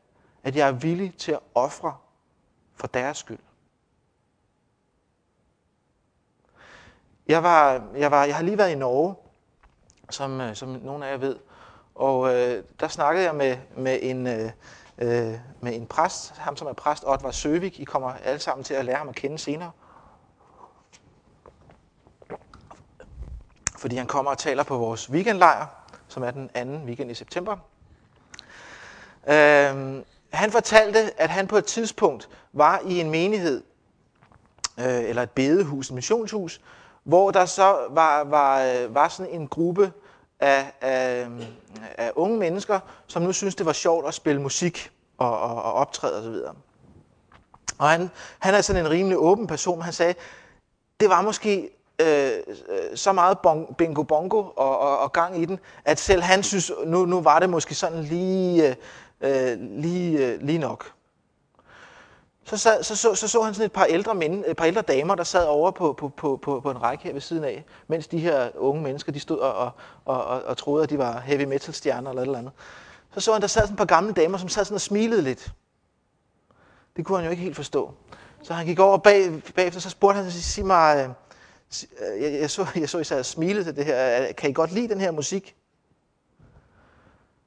[0.44, 1.94] at jeg er villig til at ofre
[2.74, 3.38] for deres skyld?
[7.28, 9.14] Jeg, var, jeg, var, jeg har lige været i Norge,
[10.10, 11.36] som, øh, som nogle af jer ved,
[11.94, 14.50] og øh, der snakkede jeg med, med, en, øh,
[14.98, 17.80] øh med en præst, ham som er præst, Otvar Søvik.
[17.80, 19.70] I kommer alle sammen til at lære ham at kende senere.
[23.78, 25.66] Fordi han kommer og taler på vores weekendlejr,
[26.08, 27.56] som er den anden weekend i september.
[29.28, 33.62] Øh, han fortalte, at han på et tidspunkt var i en menighed,
[34.78, 36.60] øh, eller et bedehus, et missionshus,
[37.10, 39.92] hvor der så var, var, var sådan en gruppe
[40.40, 41.28] af, af,
[41.98, 45.72] af unge mennesker, som nu synes det var sjovt at spille musik og, og, og
[45.72, 46.34] optræde osv.
[47.78, 49.82] Og han, han er sådan en rimelig åben person.
[49.82, 50.14] Han sagde,
[51.00, 51.70] det var måske
[52.00, 52.30] øh,
[52.94, 56.72] så meget bon, bingo bongo og, og, og gang i den, at selv han synes,
[56.86, 58.76] nu, nu var det måske sådan lige, øh,
[59.20, 60.92] øh lige, øh, lige nok.
[62.50, 64.82] Så, sad, så, så, så så han sådan et par ældre, mænd, et par ældre
[64.82, 67.64] damer, der sad over på, på, på, på, på en række her ved siden af,
[67.88, 69.72] mens de her unge mennesker, de stod og, og,
[70.04, 72.52] og, og, og troede, at de var heavy metal stjerner eller et eller andet.
[73.14, 75.22] Så så han, der sad sådan et par gamle damer, som sad sådan og smilede
[75.22, 75.52] lidt.
[76.96, 77.94] Det kunne han jo ikke helt forstå.
[78.42, 81.08] Så han gik over bag, bagefter, så spurgte han, sig mig, øh,
[82.14, 84.88] øh, jeg, jeg, så, jeg så især smilede til det her, kan I godt lide
[84.88, 85.56] den her musik?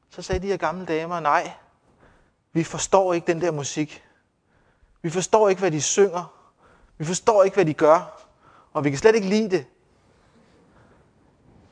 [0.09, 1.51] Så sagde de her gamle damer, nej,
[2.53, 4.03] vi forstår ikke den der musik.
[5.03, 6.33] Vi forstår ikke, hvad de synger.
[6.97, 8.27] Vi forstår ikke, hvad de gør.
[8.73, 9.65] Og vi kan slet ikke lide det.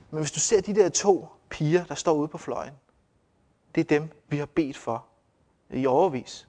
[0.10, 2.74] Men hvis du ser de der to piger, der står ude på fløjen,
[3.76, 5.06] det er dem, vi har bedt for
[5.70, 6.48] i overvis.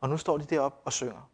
[0.00, 1.30] Og nu står de deroppe og synger.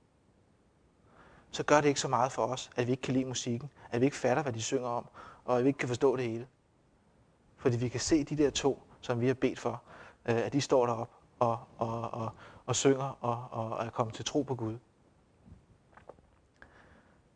[1.51, 4.01] Så gør det ikke så meget for os, at vi ikke kan lide musikken, at
[4.01, 5.07] vi ikke fatter, hvad de synger om,
[5.45, 6.47] og at vi ikke kan forstå det hele.
[7.57, 9.83] Fordi vi kan se de der to, som vi har bedt for,
[10.27, 12.31] øh, at de står deroppe og, og, og,
[12.67, 14.79] og synger og, og er kommet til tro på Gud.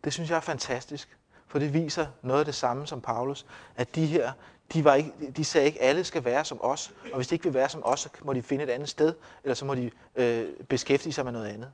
[0.05, 3.95] Det synes jeg er fantastisk, for det viser noget af det samme som Paulus, at
[3.95, 4.33] de her,
[4.73, 7.35] de, var ikke, de sagde ikke, at alle skal være som os, og hvis de
[7.35, 9.15] ikke vil være som os, så må de finde et andet sted,
[9.45, 11.73] eller så må de øh, beskæftige sig med noget andet.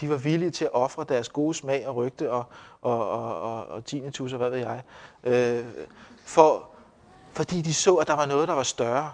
[0.00, 2.44] De var villige til at ofre deres gode smag og rygte og,
[2.80, 4.82] og, og, og, og tinnitus og hvad ved jeg,
[5.24, 5.64] øh,
[6.24, 6.68] for,
[7.32, 9.12] fordi de så, at der var noget, der var større.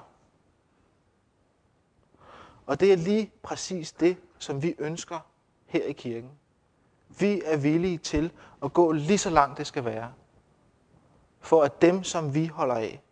[2.70, 5.18] Og det er lige præcis det, som vi ønsker
[5.66, 6.30] her i kirken.
[7.18, 10.12] Vi er villige til at gå lige så langt det skal være,
[11.40, 13.02] for at dem, som vi holder af,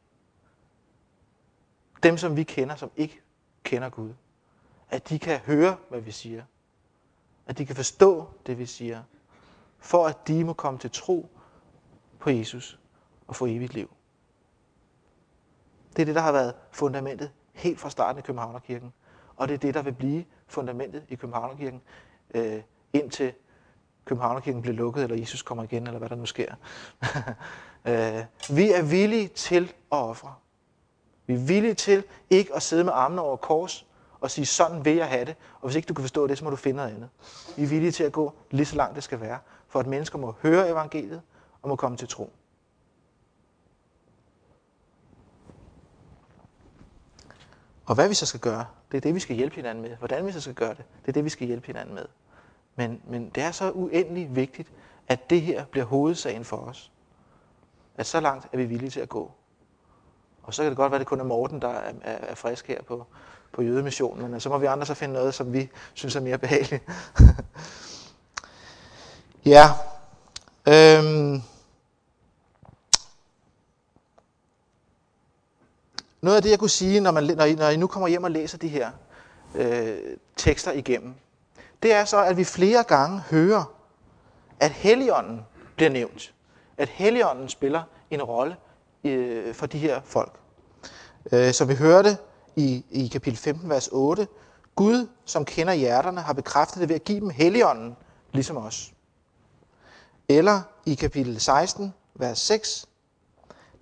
[2.03, 3.21] dem, som vi kender, som ikke
[3.63, 4.15] kender Gud,
[4.91, 6.43] at de kan høre, hvad vi siger.
[7.47, 9.03] At de kan forstå det, vi siger.
[9.79, 11.29] For at de må komme til tro
[12.19, 12.79] på Jesus
[13.27, 13.91] og få evigt liv.
[15.97, 18.93] Det er det, der har været fundamentet helt fra starten i Københavnerkirken.
[19.39, 21.81] Og det er det, der vil blive fundamentet i Københavnerkirken,
[22.35, 23.33] øh, indtil
[24.05, 26.55] Københavnerkirken bliver lukket, eller Jesus kommer igen, eller hvad der nu sker.
[27.89, 28.25] øh,
[28.57, 30.35] vi er villige til at ofre.
[31.27, 33.87] Vi er villige til ikke at sidde med armene over kors
[34.21, 36.45] og sige, sådan vil jeg have det, og hvis ikke du kan forstå det, så
[36.45, 37.09] må du finde noget andet.
[37.57, 40.19] Vi er villige til at gå lige så langt det skal være, for at mennesker
[40.19, 41.23] må høre evangeliet
[41.63, 42.33] og må komme til tro.
[47.87, 49.97] Og hvad vi så skal gøre, det er det, vi skal hjælpe hinanden med.
[49.97, 52.05] Hvordan vi så skal gøre det, det er det, vi skal hjælpe hinanden med.
[52.77, 54.69] Men, men det er så uendelig vigtigt,
[55.09, 56.91] at det her bliver hovedsagen for os.
[57.97, 59.33] At så langt er vi villige til at gå.
[60.43, 62.35] Og så kan det godt være, at det kun er Morten, der er, er, er
[62.35, 63.07] frisk her på,
[63.53, 66.21] på jødemissionen, men øh, så må vi andre så finde noget, som vi synes er
[66.21, 66.85] mere behageligt.
[69.55, 69.65] ja.
[70.69, 71.43] Øhm.
[76.21, 78.25] Noget af det, jeg kunne sige, når, man, når, I, når I nu kommer hjem
[78.25, 78.91] og læser de her
[79.55, 79.99] øh,
[80.37, 81.15] tekster igennem,
[81.83, 83.75] det er så, at vi flere gange hører,
[84.61, 85.41] at Helligånden
[85.77, 86.35] bliver nævnt.
[86.79, 88.57] At Helligånden spiller en rolle
[89.05, 90.33] øh, for de her folk.
[91.33, 92.17] Øh, så vi hørte
[92.57, 94.29] i, i kapitel 15, vers 8,
[94.75, 97.97] Gud, som kender hjerterne, har bekræftet det ved at give dem Helligånden,
[98.33, 98.93] ligesom os.
[100.29, 102.87] Eller i kapitel 16, vers 6,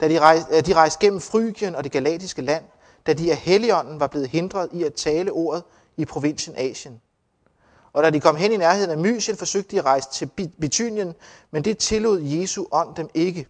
[0.00, 2.64] da de rejste, øh, de rejste gennem Frygien og det galatiske land,
[3.06, 5.62] da de af Helligånden var blevet hindret i at tale ordet
[5.96, 7.00] i provinsen Asien.
[7.92, 10.26] Og da de kom hen i nærheden af Mysien, forsøgte de at rejse til
[10.60, 11.14] Bithynien,
[11.50, 13.46] men det tillod Jesu ånd dem ikke.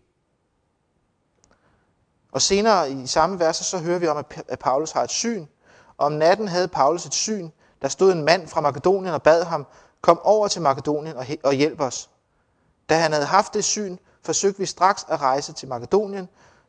[2.32, 5.46] Og senere i samme vers, så hører vi om, at Paulus har et syn.
[5.96, 7.50] Og om natten havde Paulus et syn.
[7.82, 9.66] Der stod en mand fra Makedonien og bad ham,
[10.00, 12.11] kom over til Makedonien og hjælp os.
[12.88, 16.28] Da han havde haft det syn, forsøgte vi straks at rejse til Makedonien,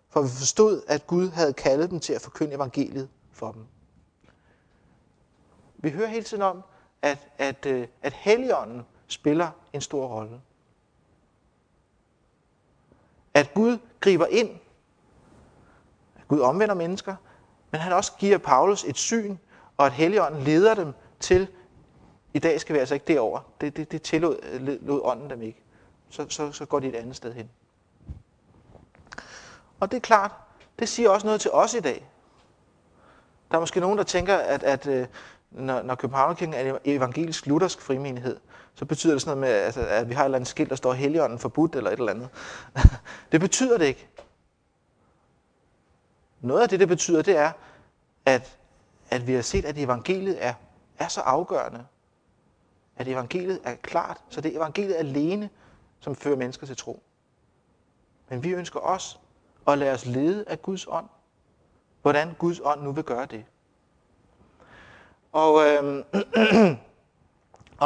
[0.09, 3.65] for vi forstod, at Gud havde kaldet dem til at forkynde evangeliet for dem.
[5.77, 6.63] Vi hører hele tiden om,
[7.01, 10.41] at, at, øh, at Helligånden spiller en stor rolle.
[13.33, 14.49] At Gud griber ind.
[16.15, 17.15] At Gud omvender mennesker.
[17.71, 19.37] Men han også giver Paulus et syn,
[19.77, 21.47] og at Helligånden leder dem til,
[22.33, 23.39] i dag skal vi altså ikke derover.
[23.61, 25.66] Det, det, det tillod lod ånden dem ikke.
[26.09, 27.49] Så, så, så går de et andet sted hen.
[29.79, 30.31] Og det er klart,
[30.79, 32.09] det siger også noget til os i dag.
[33.51, 35.07] Der er måske nogen, der tænker, at, at øh,
[35.51, 38.37] når, når Københavnerkirken er en evangelisk luthersk frimenighed,
[38.75, 40.75] så betyder det sådan noget med, altså, at vi har et eller andet skilt, der
[40.75, 42.29] står Helligånden forbudt eller et eller andet.
[43.31, 44.07] det betyder det ikke.
[46.41, 47.51] Noget af det, det betyder, det er,
[48.25, 48.57] at,
[49.09, 50.53] at vi har set, at evangeliet er,
[50.99, 51.85] er så afgørende.
[52.97, 55.49] At evangeliet er klart, så det er evangeliet alene,
[55.99, 57.03] som fører mennesker til tro.
[58.29, 59.17] Men vi ønsker også
[59.67, 61.05] at lade os lede af Guds ånd.
[62.01, 63.45] Hvordan Guds ånd nu vil gøre det.
[65.31, 66.05] Og øh,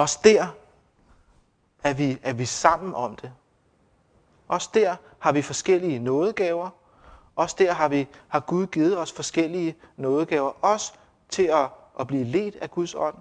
[0.03, 0.47] også der
[1.83, 3.33] er vi, er vi sammen om det.
[4.47, 6.69] Også der har vi forskellige nådegaver.
[7.35, 10.65] Også der har, vi, har Gud givet os forskellige nådegaver.
[10.65, 10.93] Også
[11.29, 11.69] til at,
[11.99, 13.15] at blive ledt af Guds ånd.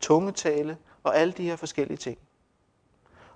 [0.00, 2.18] Tungetale og alle de her forskellige ting.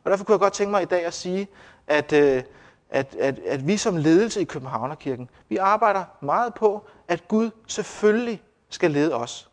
[0.05, 1.49] Og derfor kunne jeg godt tænke mig i dag at sige,
[1.87, 2.43] at, øh,
[2.91, 8.43] at, at, at vi som ledelse i Københavnerkirken, vi arbejder meget på, at Gud selvfølgelig
[8.69, 9.51] skal lede os.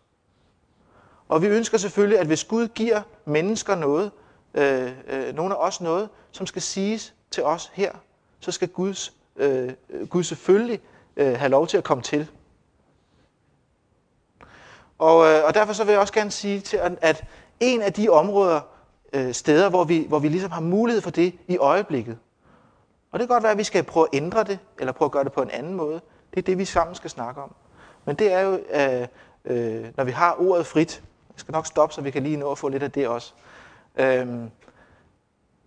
[1.30, 4.12] Og vi ønsker selvfølgelig, at hvis Gud giver mennesker noget,
[4.54, 7.92] øh, øh, nogle af os noget, som skal siges til os her,
[8.40, 9.74] så skal Guds, øh,
[10.10, 10.80] Gud selvfølgelig
[11.16, 12.28] øh, have lov til at komme til.
[15.00, 17.24] Og, øh, og derfor så vil jeg også gerne sige til, at
[17.60, 18.62] en af de områder,
[19.14, 22.18] øh, steder, hvor vi, hvor vi ligesom har mulighed for det i øjeblikket,
[23.12, 25.12] og det kan godt være, at vi skal prøve at ændre det, eller prøve at
[25.12, 26.02] gøre det på en anden måde.
[26.32, 27.56] Det er det, vi sammen skal snakke om.
[28.06, 29.08] Men det er jo, øh,
[29.46, 32.52] øh, når vi har ordet frit, jeg skal nok stoppe, så vi kan lige nå
[32.52, 33.34] at få lidt af det også.
[33.96, 34.50] Øhm,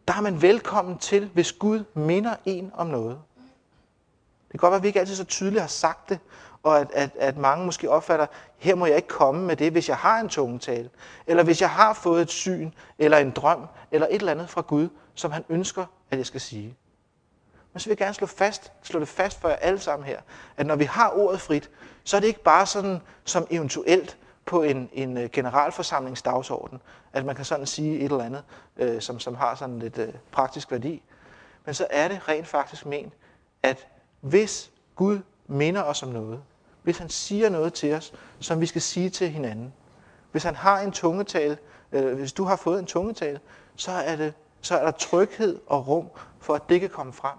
[0.09, 3.19] der er man velkommen til, hvis Gud minder en om noget.
[4.53, 6.19] Det kan godt være, at vi ikke altid så tydeligt har sagt det,
[6.65, 9.89] og at, at, at mange måske opfatter, her må jeg ikke komme med det, hvis
[9.89, 10.91] jeg har en tungetale,
[11.27, 14.61] eller hvis jeg har fået et syn, eller en drøm, eller et eller andet fra
[14.61, 16.77] Gud, som han ønsker, at jeg skal sige.
[17.73, 20.21] Men så vil jeg gerne slå, fast, slå det fast for jer alle sammen her,
[20.57, 21.71] at når vi har ordet frit,
[22.05, 26.81] så er det ikke bare sådan som eventuelt, på en, en øh, generalforsamlingsdagsorden,
[27.13, 28.45] at man kan sådan sige et eller andet,
[28.77, 31.03] øh, som, som har sådan lidt øh, praktisk værdi.
[31.65, 33.13] Men så er det rent faktisk ment,
[33.63, 33.89] at
[34.21, 36.43] hvis Gud minder os om noget,
[36.85, 39.73] hvis han siger noget til os, som vi skal sige til hinanden,
[40.33, 41.59] hvis han har en tungetal,
[41.93, 43.41] øh, hvis du har fået en tungetal,
[43.77, 46.09] så er, det, så er der tryghed og rum
[46.41, 47.39] for, at det kan komme frem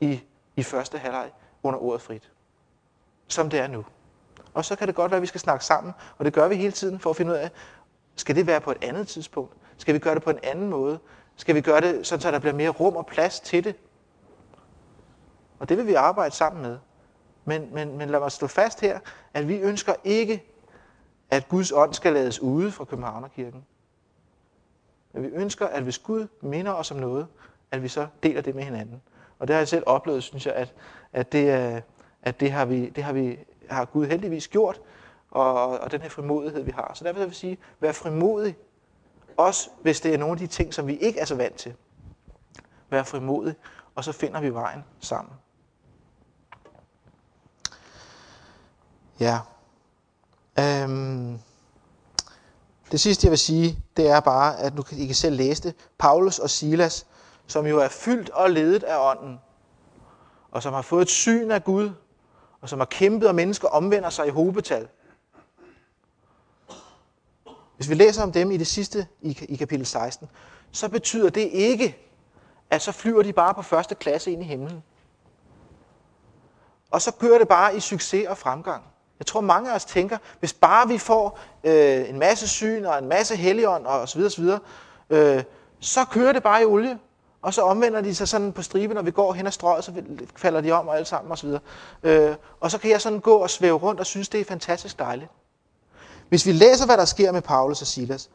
[0.00, 0.20] i,
[0.56, 1.30] i første halvleg
[1.62, 2.30] under ordet frit.
[3.28, 3.84] Som det er nu.
[4.54, 6.54] Og så kan det godt være, at vi skal snakke sammen, og det gør vi
[6.54, 7.50] hele tiden for at finde ud af,
[8.16, 9.52] skal det være på et andet tidspunkt?
[9.76, 10.98] Skal vi gøre det på en anden måde?
[11.36, 13.76] Skal vi gøre det, sådan, så der bliver mere rum og plads til det?
[15.58, 16.78] Og det vil vi arbejde sammen med.
[17.44, 18.98] Men, men, men lad mig stå fast her,
[19.34, 20.44] at vi ønsker ikke,
[21.30, 23.64] at Guds ånd skal lades ude fra Københavnerkirken.
[25.12, 27.26] Men vi ønsker, at hvis Gud minder os om noget,
[27.70, 29.02] at vi så deler det med hinanden.
[29.38, 30.74] Og det har jeg selv oplevet, synes jeg, at,
[31.12, 31.48] at, det,
[32.22, 33.38] at det, har vi, det har vi
[33.70, 34.80] har Gud heldigvis gjort,
[35.30, 36.92] og, og den her frimodighed, vi har.
[36.94, 38.56] Så derfor vil jeg sige, vær frimodig,
[39.36, 41.74] også hvis det er nogle af de ting, som vi ikke er så vant til.
[42.90, 43.54] Vær frimodig,
[43.94, 45.34] og så finder vi vejen sammen.
[49.20, 49.38] Ja.
[50.58, 51.38] Øhm.
[52.92, 55.62] Det sidste, jeg vil sige, det er bare, at nu kan I kan selv læse
[55.62, 55.74] det.
[55.98, 57.06] Paulus og Silas,
[57.46, 59.40] som jo er fyldt og ledet af ånden,
[60.50, 61.90] og som har fået et syn af Gud,
[62.60, 64.88] og som har kæmpet, og mennesker omvender sig i hobetal.
[67.76, 70.28] Hvis vi læser om dem i det sidste, i kapitel 16,
[70.72, 71.96] så betyder det ikke,
[72.70, 74.82] at så flyver de bare på første klasse ind i himlen.
[76.90, 78.89] Og så kører det bare i succes og fremgang.
[79.20, 82.98] Jeg tror, mange af os tænker, hvis bare vi får øh, en masse syn og
[82.98, 84.58] en masse helligånd og så videre, så, videre
[85.10, 85.42] øh,
[85.80, 86.98] så kører det bare i olie.
[87.42, 89.92] Og så omvender de sig sådan på striben, når vi går hen ad strøget, så
[90.36, 91.48] falder de om og alt sammen osv.
[92.02, 94.98] Øh, og så kan jeg sådan gå og svæve rundt og synes, det er fantastisk
[94.98, 95.30] dejligt.
[96.28, 98.30] Hvis vi læser, hvad der sker med Paulus og Silas,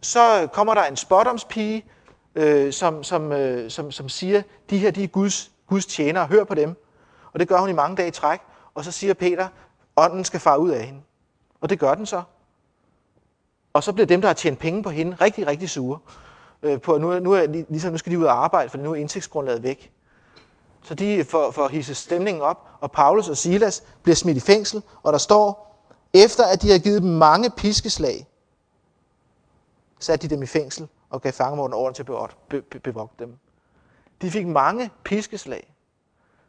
[0.00, 1.84] så kommer der en spottomspige,
[2.34, 6.44] øh, som, som, øh, som, som siger, de her de er Guds, Guds tjenere, hør
[6.44, 6.76] på dem.
[7.32, 8.40] Og det gør hun i mange dage i træk.
[8.74, 9.48] Og så siger Peter,
[9.96, 11.00] ånden skal fare ud af hende.
[11.60, 12.22] Og det gør den så.
[13.72, 15.98] Og så bliver dem, der har tjent penge på hende, rigtig, rigtig sure.
[16.62, 18.94] Øh, på, nu, nu, er, ligesom, nu skal de ud og arbejde, for nu er
[18.94, 19.92] indtægtsgrundlaget væk.
[20.82, 24.82] Så de får, får hisset stemningen op, og Paulus og Silas bliver smidt i fængsel,
[25.02, 25.76] og der står,
[26.14, 28.26] efter at de har givet dem mange piskeslag,
[29.98, 33.38] satte de dem i fængsel og gav fangemorden over til at bevogte dem.
[34.22, 35.74] De fik mange piskeslag.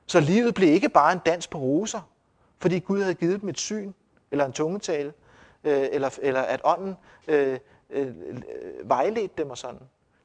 [0.05, 2.01] Så livet blev ikke bare en dans på roser,
[2.60, 3.93] fordi Gud havde givet dem et syn,
[4.32, 5.14] eller en tungetale,
[5.64, 6.95] øh, eller, eller at ånden
[7.28, 8.16] øh, øh,
[8.84, 9.80] vejledte dem og sådan.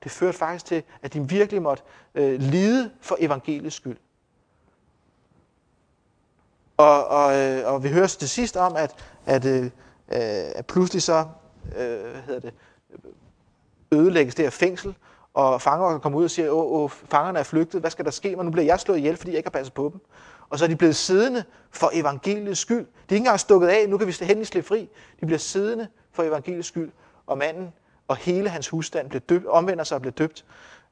[0.04, 1.82] Det førte faktisk til, at de virkelig måtte
[2.14, 3.96] øh, lide for evangeliets skyld.
[6.76, 9.70] Og, og, øh, og vi hører til sidst om, at, at, øh, øh
[10.54, 11.26] at pludselig så
[11.76, 12.54] øh, hvad hedder det,
[13.92, 14.94] ødelægges det her fængsel,
[15.34, 18.36] og fanger kommer ud og siger, åh, åh, fangerne er flygtet, hvad skal der ske?
[18.36, 20.00] Men nu bliver jeg slået ihjel, fordi jeg ikke har passet på dem.
[20.50, 22.84] Og så er de blevet siddende for evangeliets skyld.
[22.84, 24.88] De er ikke engang stukket af, nu kan vi endelig slippe fri.
[25.20, 26.92] De bliver siddende for evangeliets skyld.
[27.26, 27.72] Og manden
[28.08, 30.44] og hele hans husstand bliver døbt, omvender sig og bliver døbt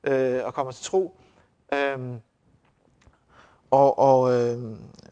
[0.04, 1.16] øh, og kommer til tro.
[1.74, 2.20] Øhm,
[3.70, 4.62] og, og, øh,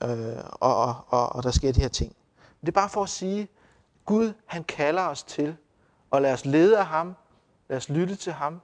[0.02, 2.16] øh, og, og, og, og der sker de her ting.
[2.60, 3.48] Det er bare for at sige,
[4.04, 5.56] Gud han kalder os til
[6.12, 7.14] at lade os lede af ham,
[7.68, 8.60] lad os lytte til ham,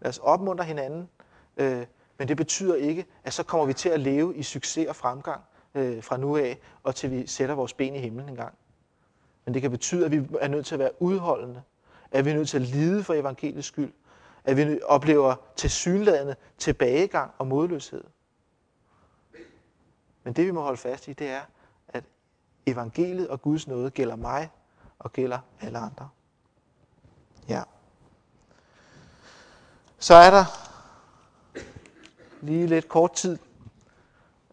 [0.00, 1.08] lad os opmuntre hinanden,
[1.56, 1.86] øh,
[2.18, 5.42] men det betyder ikke, at så kommer vi til at leve i succes og fremgang
[5.74, 8.54] øh, fra nu af, og til vi sætter vores ben i himlen en gang.
[9.44, 11.62] Men det kan betyde, at vi er nødt til at være udholdende,
[12.10, 13.92] at vi er nødt til at lide for evangeliets skyld,
[14.44, 18.04] at vi oplever tilsyneladende tilbagegang og modløshed.
[20.24, 21.40] Men det vi må holde fast i, det er,
[21.88, 22.04] at
[22.66, 24.50] evangeliet og Guds nåde gælder mig
[24.98, 26.08] og gælder alle andre.
[27.48, 27.62] Ja.
[29.98, 30.67] Så er der
[32.40, 33.38] lige lidt kort tid.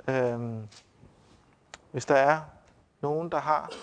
[0.07, 0.67] Øhm,
[1.91, 2.41] hvis der er
[3.01, 3.73] nogen, der har,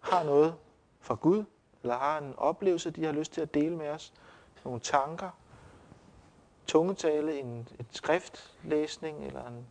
[0.00, 0.54] har noget
[1.00, 1.44] fra Gud,
[1.82, 4.12] eller har en oplevelse, de har lyst til at dele med os,
[4.64, 5.30] nogle tanker,
[6.66, 9.66] tungetale, en, en skriftlæsning eller en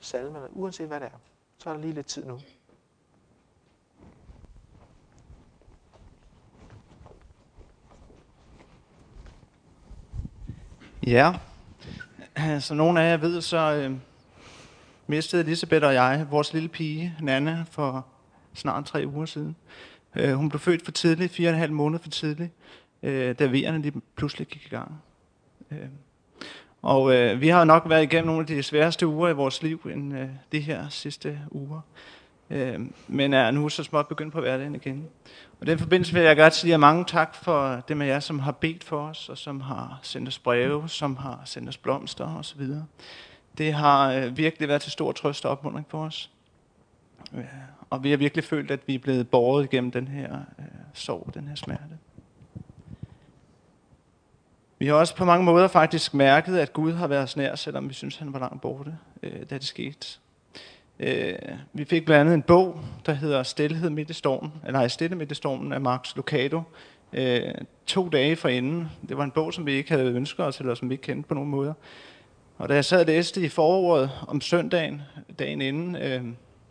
[0.00, 1.18] salme, eller uanset hvad det er,
[1.58, 2.40] så er der lige lidt tid nu.
[11.06, 11.34] Ja,
[12.60, 13.96] som nogle af jer ved, så øh,
[15.06, 18.06] mistede Elisabeth og jeg vores lille pige, Nana, for
[18.54, 19.56] snart tre uger siden.
[20.16, 22.50] Øh, hun blev født for tidligt, fire og en halv måned for tidligt,
[23.02, 25.02] øh, da vejerne lige pludselig gik i gang.
[25.70, 25.78] Øh,
[26.82, 29.90] og øh, vi har nok været igennem nogle af de sværeste uger i vores liv
[29.94, 31.80] end øh, de her sidste uger.
[32.50, 35.08] Øh, men er nu så småt begyndt på hverdagen igen.
[35.60, 38.20] Og i den forbindelse vil jeg godt sige jer mange tak for det med jer,
[38.20, 41.76] som har bedt for os, og som har sendt os breve, som har sendt os
[41.76, 42.66] blomster osv.
[43.58, 46.30] Det har øh, virkelig været til stor trøst og opmuntring for os.
[47.34, 47.42] Ja,
[47.90, 51.30] og vi har virkelig følt, at vi er blevet båret igennem den her øh, sorg,
[51.34, 51.98] den her smerte.
[54.78, 57.94] Vi har også på mange måder faktisk mærket, at Gud har været nær, selvom vi
[57.94, 60.18] synes, han var langt borte, øh, da det skete.
[61.00, 61.34] Øh,
[61.72, 65.16] vi fik blandt andet en bog, der hedder Stilhed midt i stormen, eller nej, Stille
[65.16, 66.62] midt i stormen af Max Lucado,
[67.12, 67.54] øh,
[67.86, 68.88] to dage for inden.
[69.08, 71.28] Det var en bog, som vi ikke havde ønsket os, eller som vi ikke kendte
[71.28, 71.72] på nogen måder.
[72.58, 75.02] Og da jeg sad og læste i foråret om søndagen,
[75.38, 76.22] dagen inden, øh,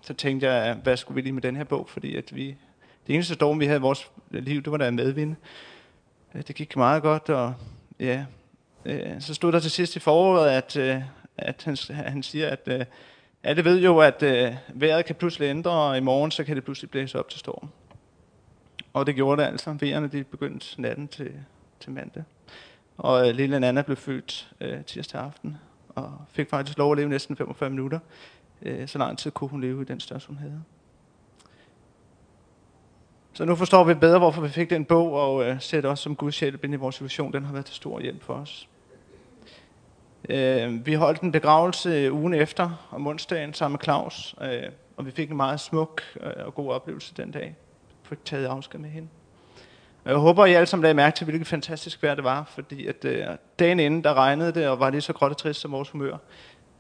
[0.01, 1.89] så tænkte jeg, hvad skulle vi lige med den her bog?
[1.89, 2.55] Fordi at vi,
[3.07, 5.36] det eneste storm, vi havde i vores liv, det var der medvind.
[6.36, 7.53] Øh, det gik meget godt, og
[7.99, 8.25] ja,
[8.86, 11.01] øh, så stod der til sidst i foråret, at, øh,
[11.38, 12.86] at han, han siger, at øh,
[13.47, 16.63] alle ved jo, at øh, vejret kan pludselig ændre, og i morgen så kan det
[16.63, 17.69] pludselig blæse op til storm.
[18.93, 19.75] Og det gjorde det altså.
[19.79, 21.31] Vejerne de begyndte natten til,
[21.79, 22.23] til mandag.
[22.97, 25.57] Og øh, lille Nana blev født øh, tirsdag aften,
[25.89, 27.99] og fik faktisk lov at leve næsten 45 minutter.
[28.61, 30.63] Øh, så lang tid kunne hun leve i den størrelse, hun havde.
[33.33, 36.03] Så nu forstår vi bedre, hvorfor vi fik den bog, og øh, ser det også
[36.03, 37.33] som Guds hjælp ind i vores situation.
[37.33, 38.69] Den har været til stor hjælp for os.
[40.30, 44.63] Øh, vi holdt en begravelse øh, ugen efter, om onsdagen, sammen med Claus, øh,
[44.97, 47.55] og vi fik en meget smuk øh, og god oplevelse den dag.
[47.89, 49.07] Vi fik taget afsked med hende.
[50.03, 52.43] Og jeg håber, at I alle sammen lagde mærke til, hvilket fantastisk vejr det var,
[52.43, 53.25] fordi at øh,
[53.59, 56.17] dagen inden, der regnede det, og var lige så gråt og trist som vores humør.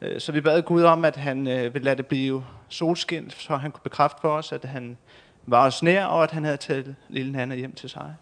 [0.01, 3.55] Øh, så vi bad Gud om, at han øh, ville lade det blive solskin, så
[3.55, 4.97] han kunne bekræfte for os, at han
[5.45, 8.15] var os nær, og at han havde taget lille Nana hjem til sig.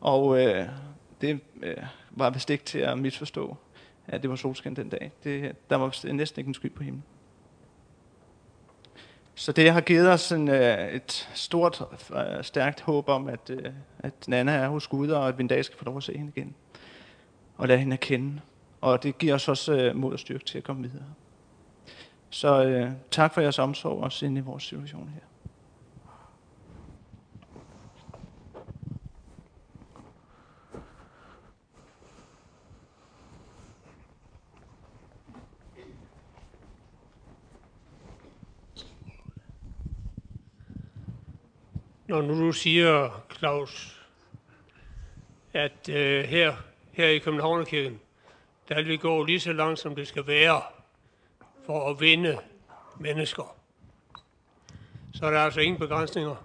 [0.00, 0.66] Og øh,
[1.20, 1.76] det øh,
[2.10, 3.56] var vist ikke til at misforstå,
[4.08, 5.12] at det var solskin den dag.
[5.24, 7.04] Det, der var næsten ikke en sky på himlen.
[9.34, 11.82] Så det har givet os en, øh, et stort,
[12.14, 15.48] øh, stærkt håb om, at, øh, at Nana er hos Gud, og at vi en
[15.48, 16.54] dag skal få lov at se hende igen.
[17.56, 18.40] Og lade hende kende.
[18.80, 21.06] Og det giver os også mod og styrke til at komme videre.
[22.30, 25.33] Så øh, tak for jeres omsorg også inde i vores situation her.
[42.06, 44.00] Når nu du siger, Claus,
[45.52, 46.56] at øh, her,
[46.92, 48.00] her i Københavnerkirken,
[48.68, 50.62] der vil vi gå lige så langt, som det skal være,
[51.66, 52.38] for at vinde
[53.00, 53.56] mennesker.
[55.14, 56.36] Så er der altså ingen begrænsninger.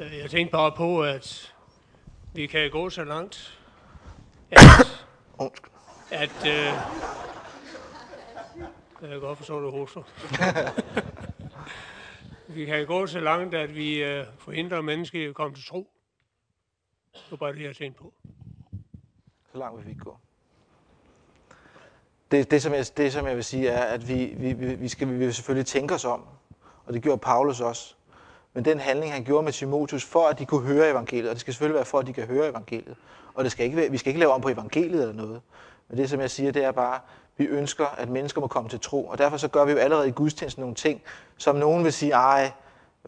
[0.00, 1.54] Øh, Jeg tænkte bare på, at
[2.32, 3.58] vi kan gå så langt,
[4.50, 4.60] at,
[6.10, 6.72] at øh,
[9.02, 10.02] jeg kan godt forstå, at du hoster.
[12.54, 15.90] vi kan gå så langt, at vi øh, forhindrer mennesker i at komme til tro.
[17.12, 18.12] Det var bare det, jeg tænkte på.
[19.52, 20.16] Så langt vil vi ikke gå.
[22.30, 25.08] Det, det, som jeg, det, som jeg vil sige, er, at vi, vi, vi, skal
[25.08, 26.24] vi vil selvfølgelig tænke os om.
[26.86, 27.94] Og det gjorde Paulus også.
[28.52, 31.40] Men den handling, han gjorde med Timotheus, for at de kunne høre evangeliet, og det
[31.40, 32.96] skal selvfølgelig være for, at de kan høre evangeliet.
[33.34, 35.40] Og det skal ikke vi skal ikke lave om på evangeliet eller noget.
[35.88, 37.00] Men det, som jeg siger, det er bare,
[37.36, 39.04] vi ønsker, at mennesker må komme til tro.
[39.04, 41.02] Og derfor så gør vi jo allerede i gudstjenesten nogle ting,
[41.36, 42.50] som nogen vil sige, ej,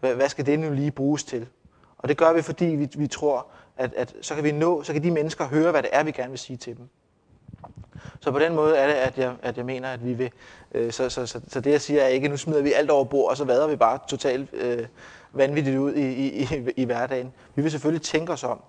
[0.00, 1.46] hvad, skal det nu lige bruges til?
[1.98, 3.46] Og det gør vi, fordi vi, vi tror,
[3.76, 6.10] at, at så kan vi nå, så kan de mennesker høre, hvad det er, vi
[6.10, 6.88] gerne vil sige til dem.
[8.20, 10.30] Så på den måde er det, at jeg, at jeg mener, at vi vil...
[10.74, 13.04] Øh, så, så, så, så det jeg siger er ikke, nu smider vi alt over
[13.04, 14.86] bord, og så vader vi bare totalt øh,
[15.32, 17.32] vanvittigt ud i, i, i, i hverdagen.
[17.54, 18.62] Vi vil selvfølgelig tænke os om.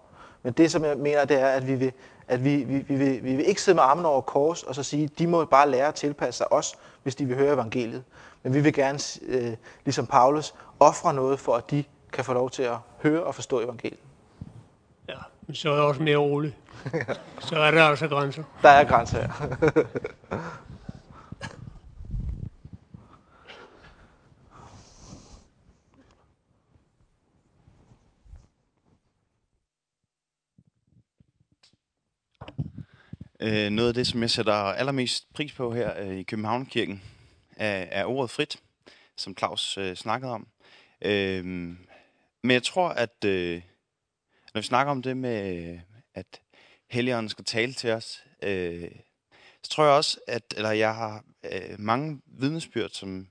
[0.43, 1.91] Men det, som jeg mener, det er, at vi vil,
[2.28, 4.84] at vi, vi, vi, vil, vi vil ikke sidde med armen over kors og så
[4.84, 8.04] sige, de må bare lære at tilpasse sig os, hvis de vil høre evangeliet.
[8.44, 9.54] Men vi vil gerne, øh,
[9.86, 13.62] ligesom Paulus, ofre noget for, at de kan få lov til at høre og forstå
[13.62, 14.00] evangeliet.
[15.10, 15.18] Ja,
[15.48, 16.58] men så er jeg også mere rolig.
[17.40, 18.44] Så er der altså grænser.
[18.62, 19.84] Der er grænser her.
[33.40, 37.04] Øh, noget af det, som jeg sætter allermest pris på her øh, i Københavnkirken,
[37.56, 38.60] er, er ordet frit,
[39.18, 40.48] som Claus øh, snakkede om.
[41.02, 43.62] Øh, men jeg tror, at øh,
[44.54, 45.80] når vi snakker om det med,
[46.14, 46.42] at
[46.90, 48.92] Helligånden skal tale til os, øh,
[49.64, 53.28] så tror jeg også, at eller jeg har øh, mange vidnesbyrd, som,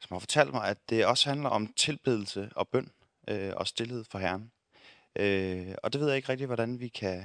[0.00, 2.90] som har fortalt mig, at det også handler om tilbedelse og bøn
[3.28, 4.52] øh, og stillhed for Herren.
[5.16, 7.24] Øh, og det ved jeg ikke rigtig, hvordan vi kan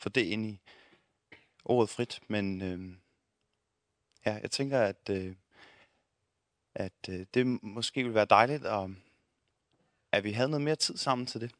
[0.00, 0.60] få det ind i
[1.68, 2.96] ordet frit, men øh,
[4.26, 5.36] ja, jeg tænker, at, øh,
[6.74, 8.90] at øh, det måske ville være dejligt, at,
[10.12, 11.54] at vi havde noget mere tid sammen til det.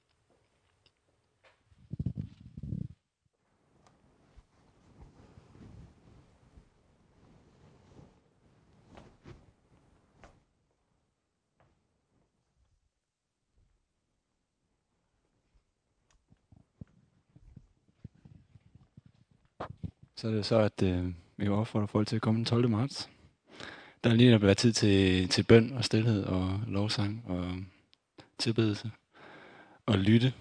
[20.19, 21.05] Så er det så, at øh,
[21.37, 22.69] vi vil opfordre folk til at komme den 12.
[22.69, 23.11] marts.
[24.05, 27.53] Der er lige at være tid til, til bøn og stillhed og lovsang og
[28.39, 28.91] tilbedelse
[29.87, 30.33] og lytte.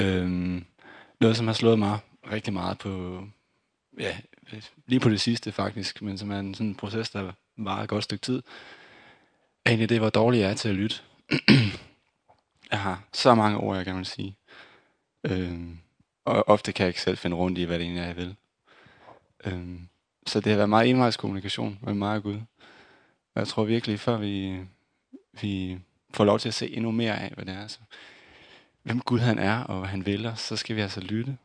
[0.00, 0.64] Øhm,
[1.20, 1.98] noget, som har slået mig
[2.30, 3.22] rigtig meget på,
[3.98, 4.18] ja,
[4.86, 7.88] lige på det sidste faktisk, men som er en sådan en proces, der varer et
[7.88, 8.42] godt stykke tid,
[9.64, 10.96] er egentlig det, hvor dårlig jeg er til at lytte.
[12.70, 14.36] jeg har så mange ord, jeg gerne vil sige.
[15.24, 15.78] Øhm,
[16.24, 18.36] og ofte kan jeg ikke selv finde rundt i, hvad det egentlig er, jeg vil.
[19.44, 19.88] Øhm,
[20.26, 22.40] så det har været meget envejskommunikation med mig og Gud.
[23.34, 24.60] Og jeg tror virkelig, før vi,
[25.40, 25.78] vi
[26.10, 27.78] får lov til at se endnu mere af, hvad det er, så,
[28.82, 31.38] hvem Gud han er, og hvad han vil os, så skal vi altså lytte.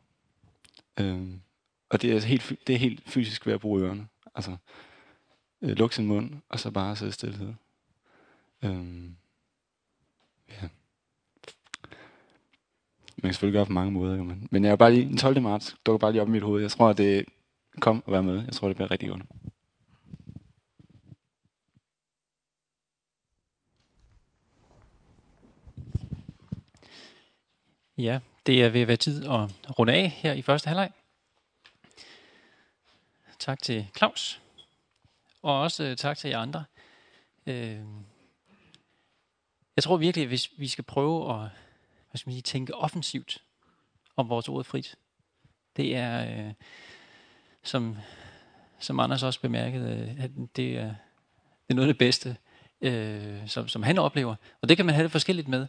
[1.00, 1.42] Øhm,
[1.90, 4.08] og det er, altså helt, det er helt fysisk ved at bruge ørerne.
[4.36, 4.58] Altså,
[5.62, 7.54] øh, lukke sin mund, og så bare sidde stillhed.
[8.64, 9.16] Øhm,
[10.50, 10.70] ja.
[13.18, 15.18] Man kan selvfølgelig gøre på mange måder, jo, men, men jeg er bare lige, den
[15.18, 15.42] 12.
[15.42, 16.62] marts dukker bare lige op i mit hoved.
[16.62, 17.26] Jeg tror, at det
[17.82, 18.46] kom og vær med.
[18.46, 19.22] Jeg tror, det bliver rigtig godt.
[27.98, 30.92] Ja, det er ved at være tid at runde af her i første halvleg.
[33.40, 34.42] Tak til Claus,
[35.42, 36.66] og også øh, tak til jer andre.
[37.48, 37.82] Øh,
[39.76, 41.50] Jeg tror virkelig, at hvis vi skal prøve at
[42.10, 43.44] hvad skal man sige, tænke offensivt
[44.16, 44.96] om vores ord frit,
[45.78, 46.54] det er, øh,
[47.64, 47.98] som,
[48.80, 50.86] som Anders også bemærkede, øh, at det er,
[51.64, 52.38] det er noget af det bedste,
[52.82, 54.36] øh, som, som han oplever.
[54.62, 55.68] Og det kan man have det forskelligt med.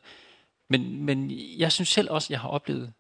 [0.69, 2.93] Men, men jeg synes selv også, at jeg har oplevet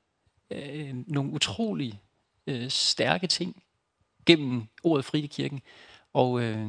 [0.50, 2.00] øh, nogle utrolig
[2.46, 3.62] øh, stærke ting
[4.26, 5.62] gennem ordet frit i kirken.
[6.12, 6.68] Og, øh,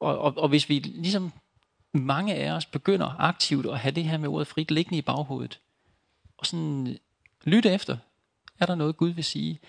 [0.00, 1.32] og, og, og hvis vi ligesom
[1.92, 5.60] mange af os begynder aktivt at have det her med ordet frit liggende i baghovedet,
[6.38, 6.98] og sådan
[7.44, 7.96] lytte efter,
[8.58, 9.60] er der noget Gud vil sige,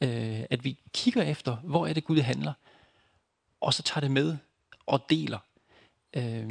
[0.00, 2.52] øh, at vi kigger efter, hvor er det Gud handler,
[3.60, 4.36] og så tager det med
[4.86, 5.38] og deler.
[6.16, 6.50] Øh,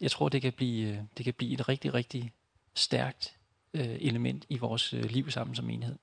[0.00, 2.32] jeg tror, det kan blive, øh, det kan blive et rigtig, rigtig
[2.74, 3.36] stærkt
[3.74, 5.98] øh, element i vores øh, liv sammen som enhed.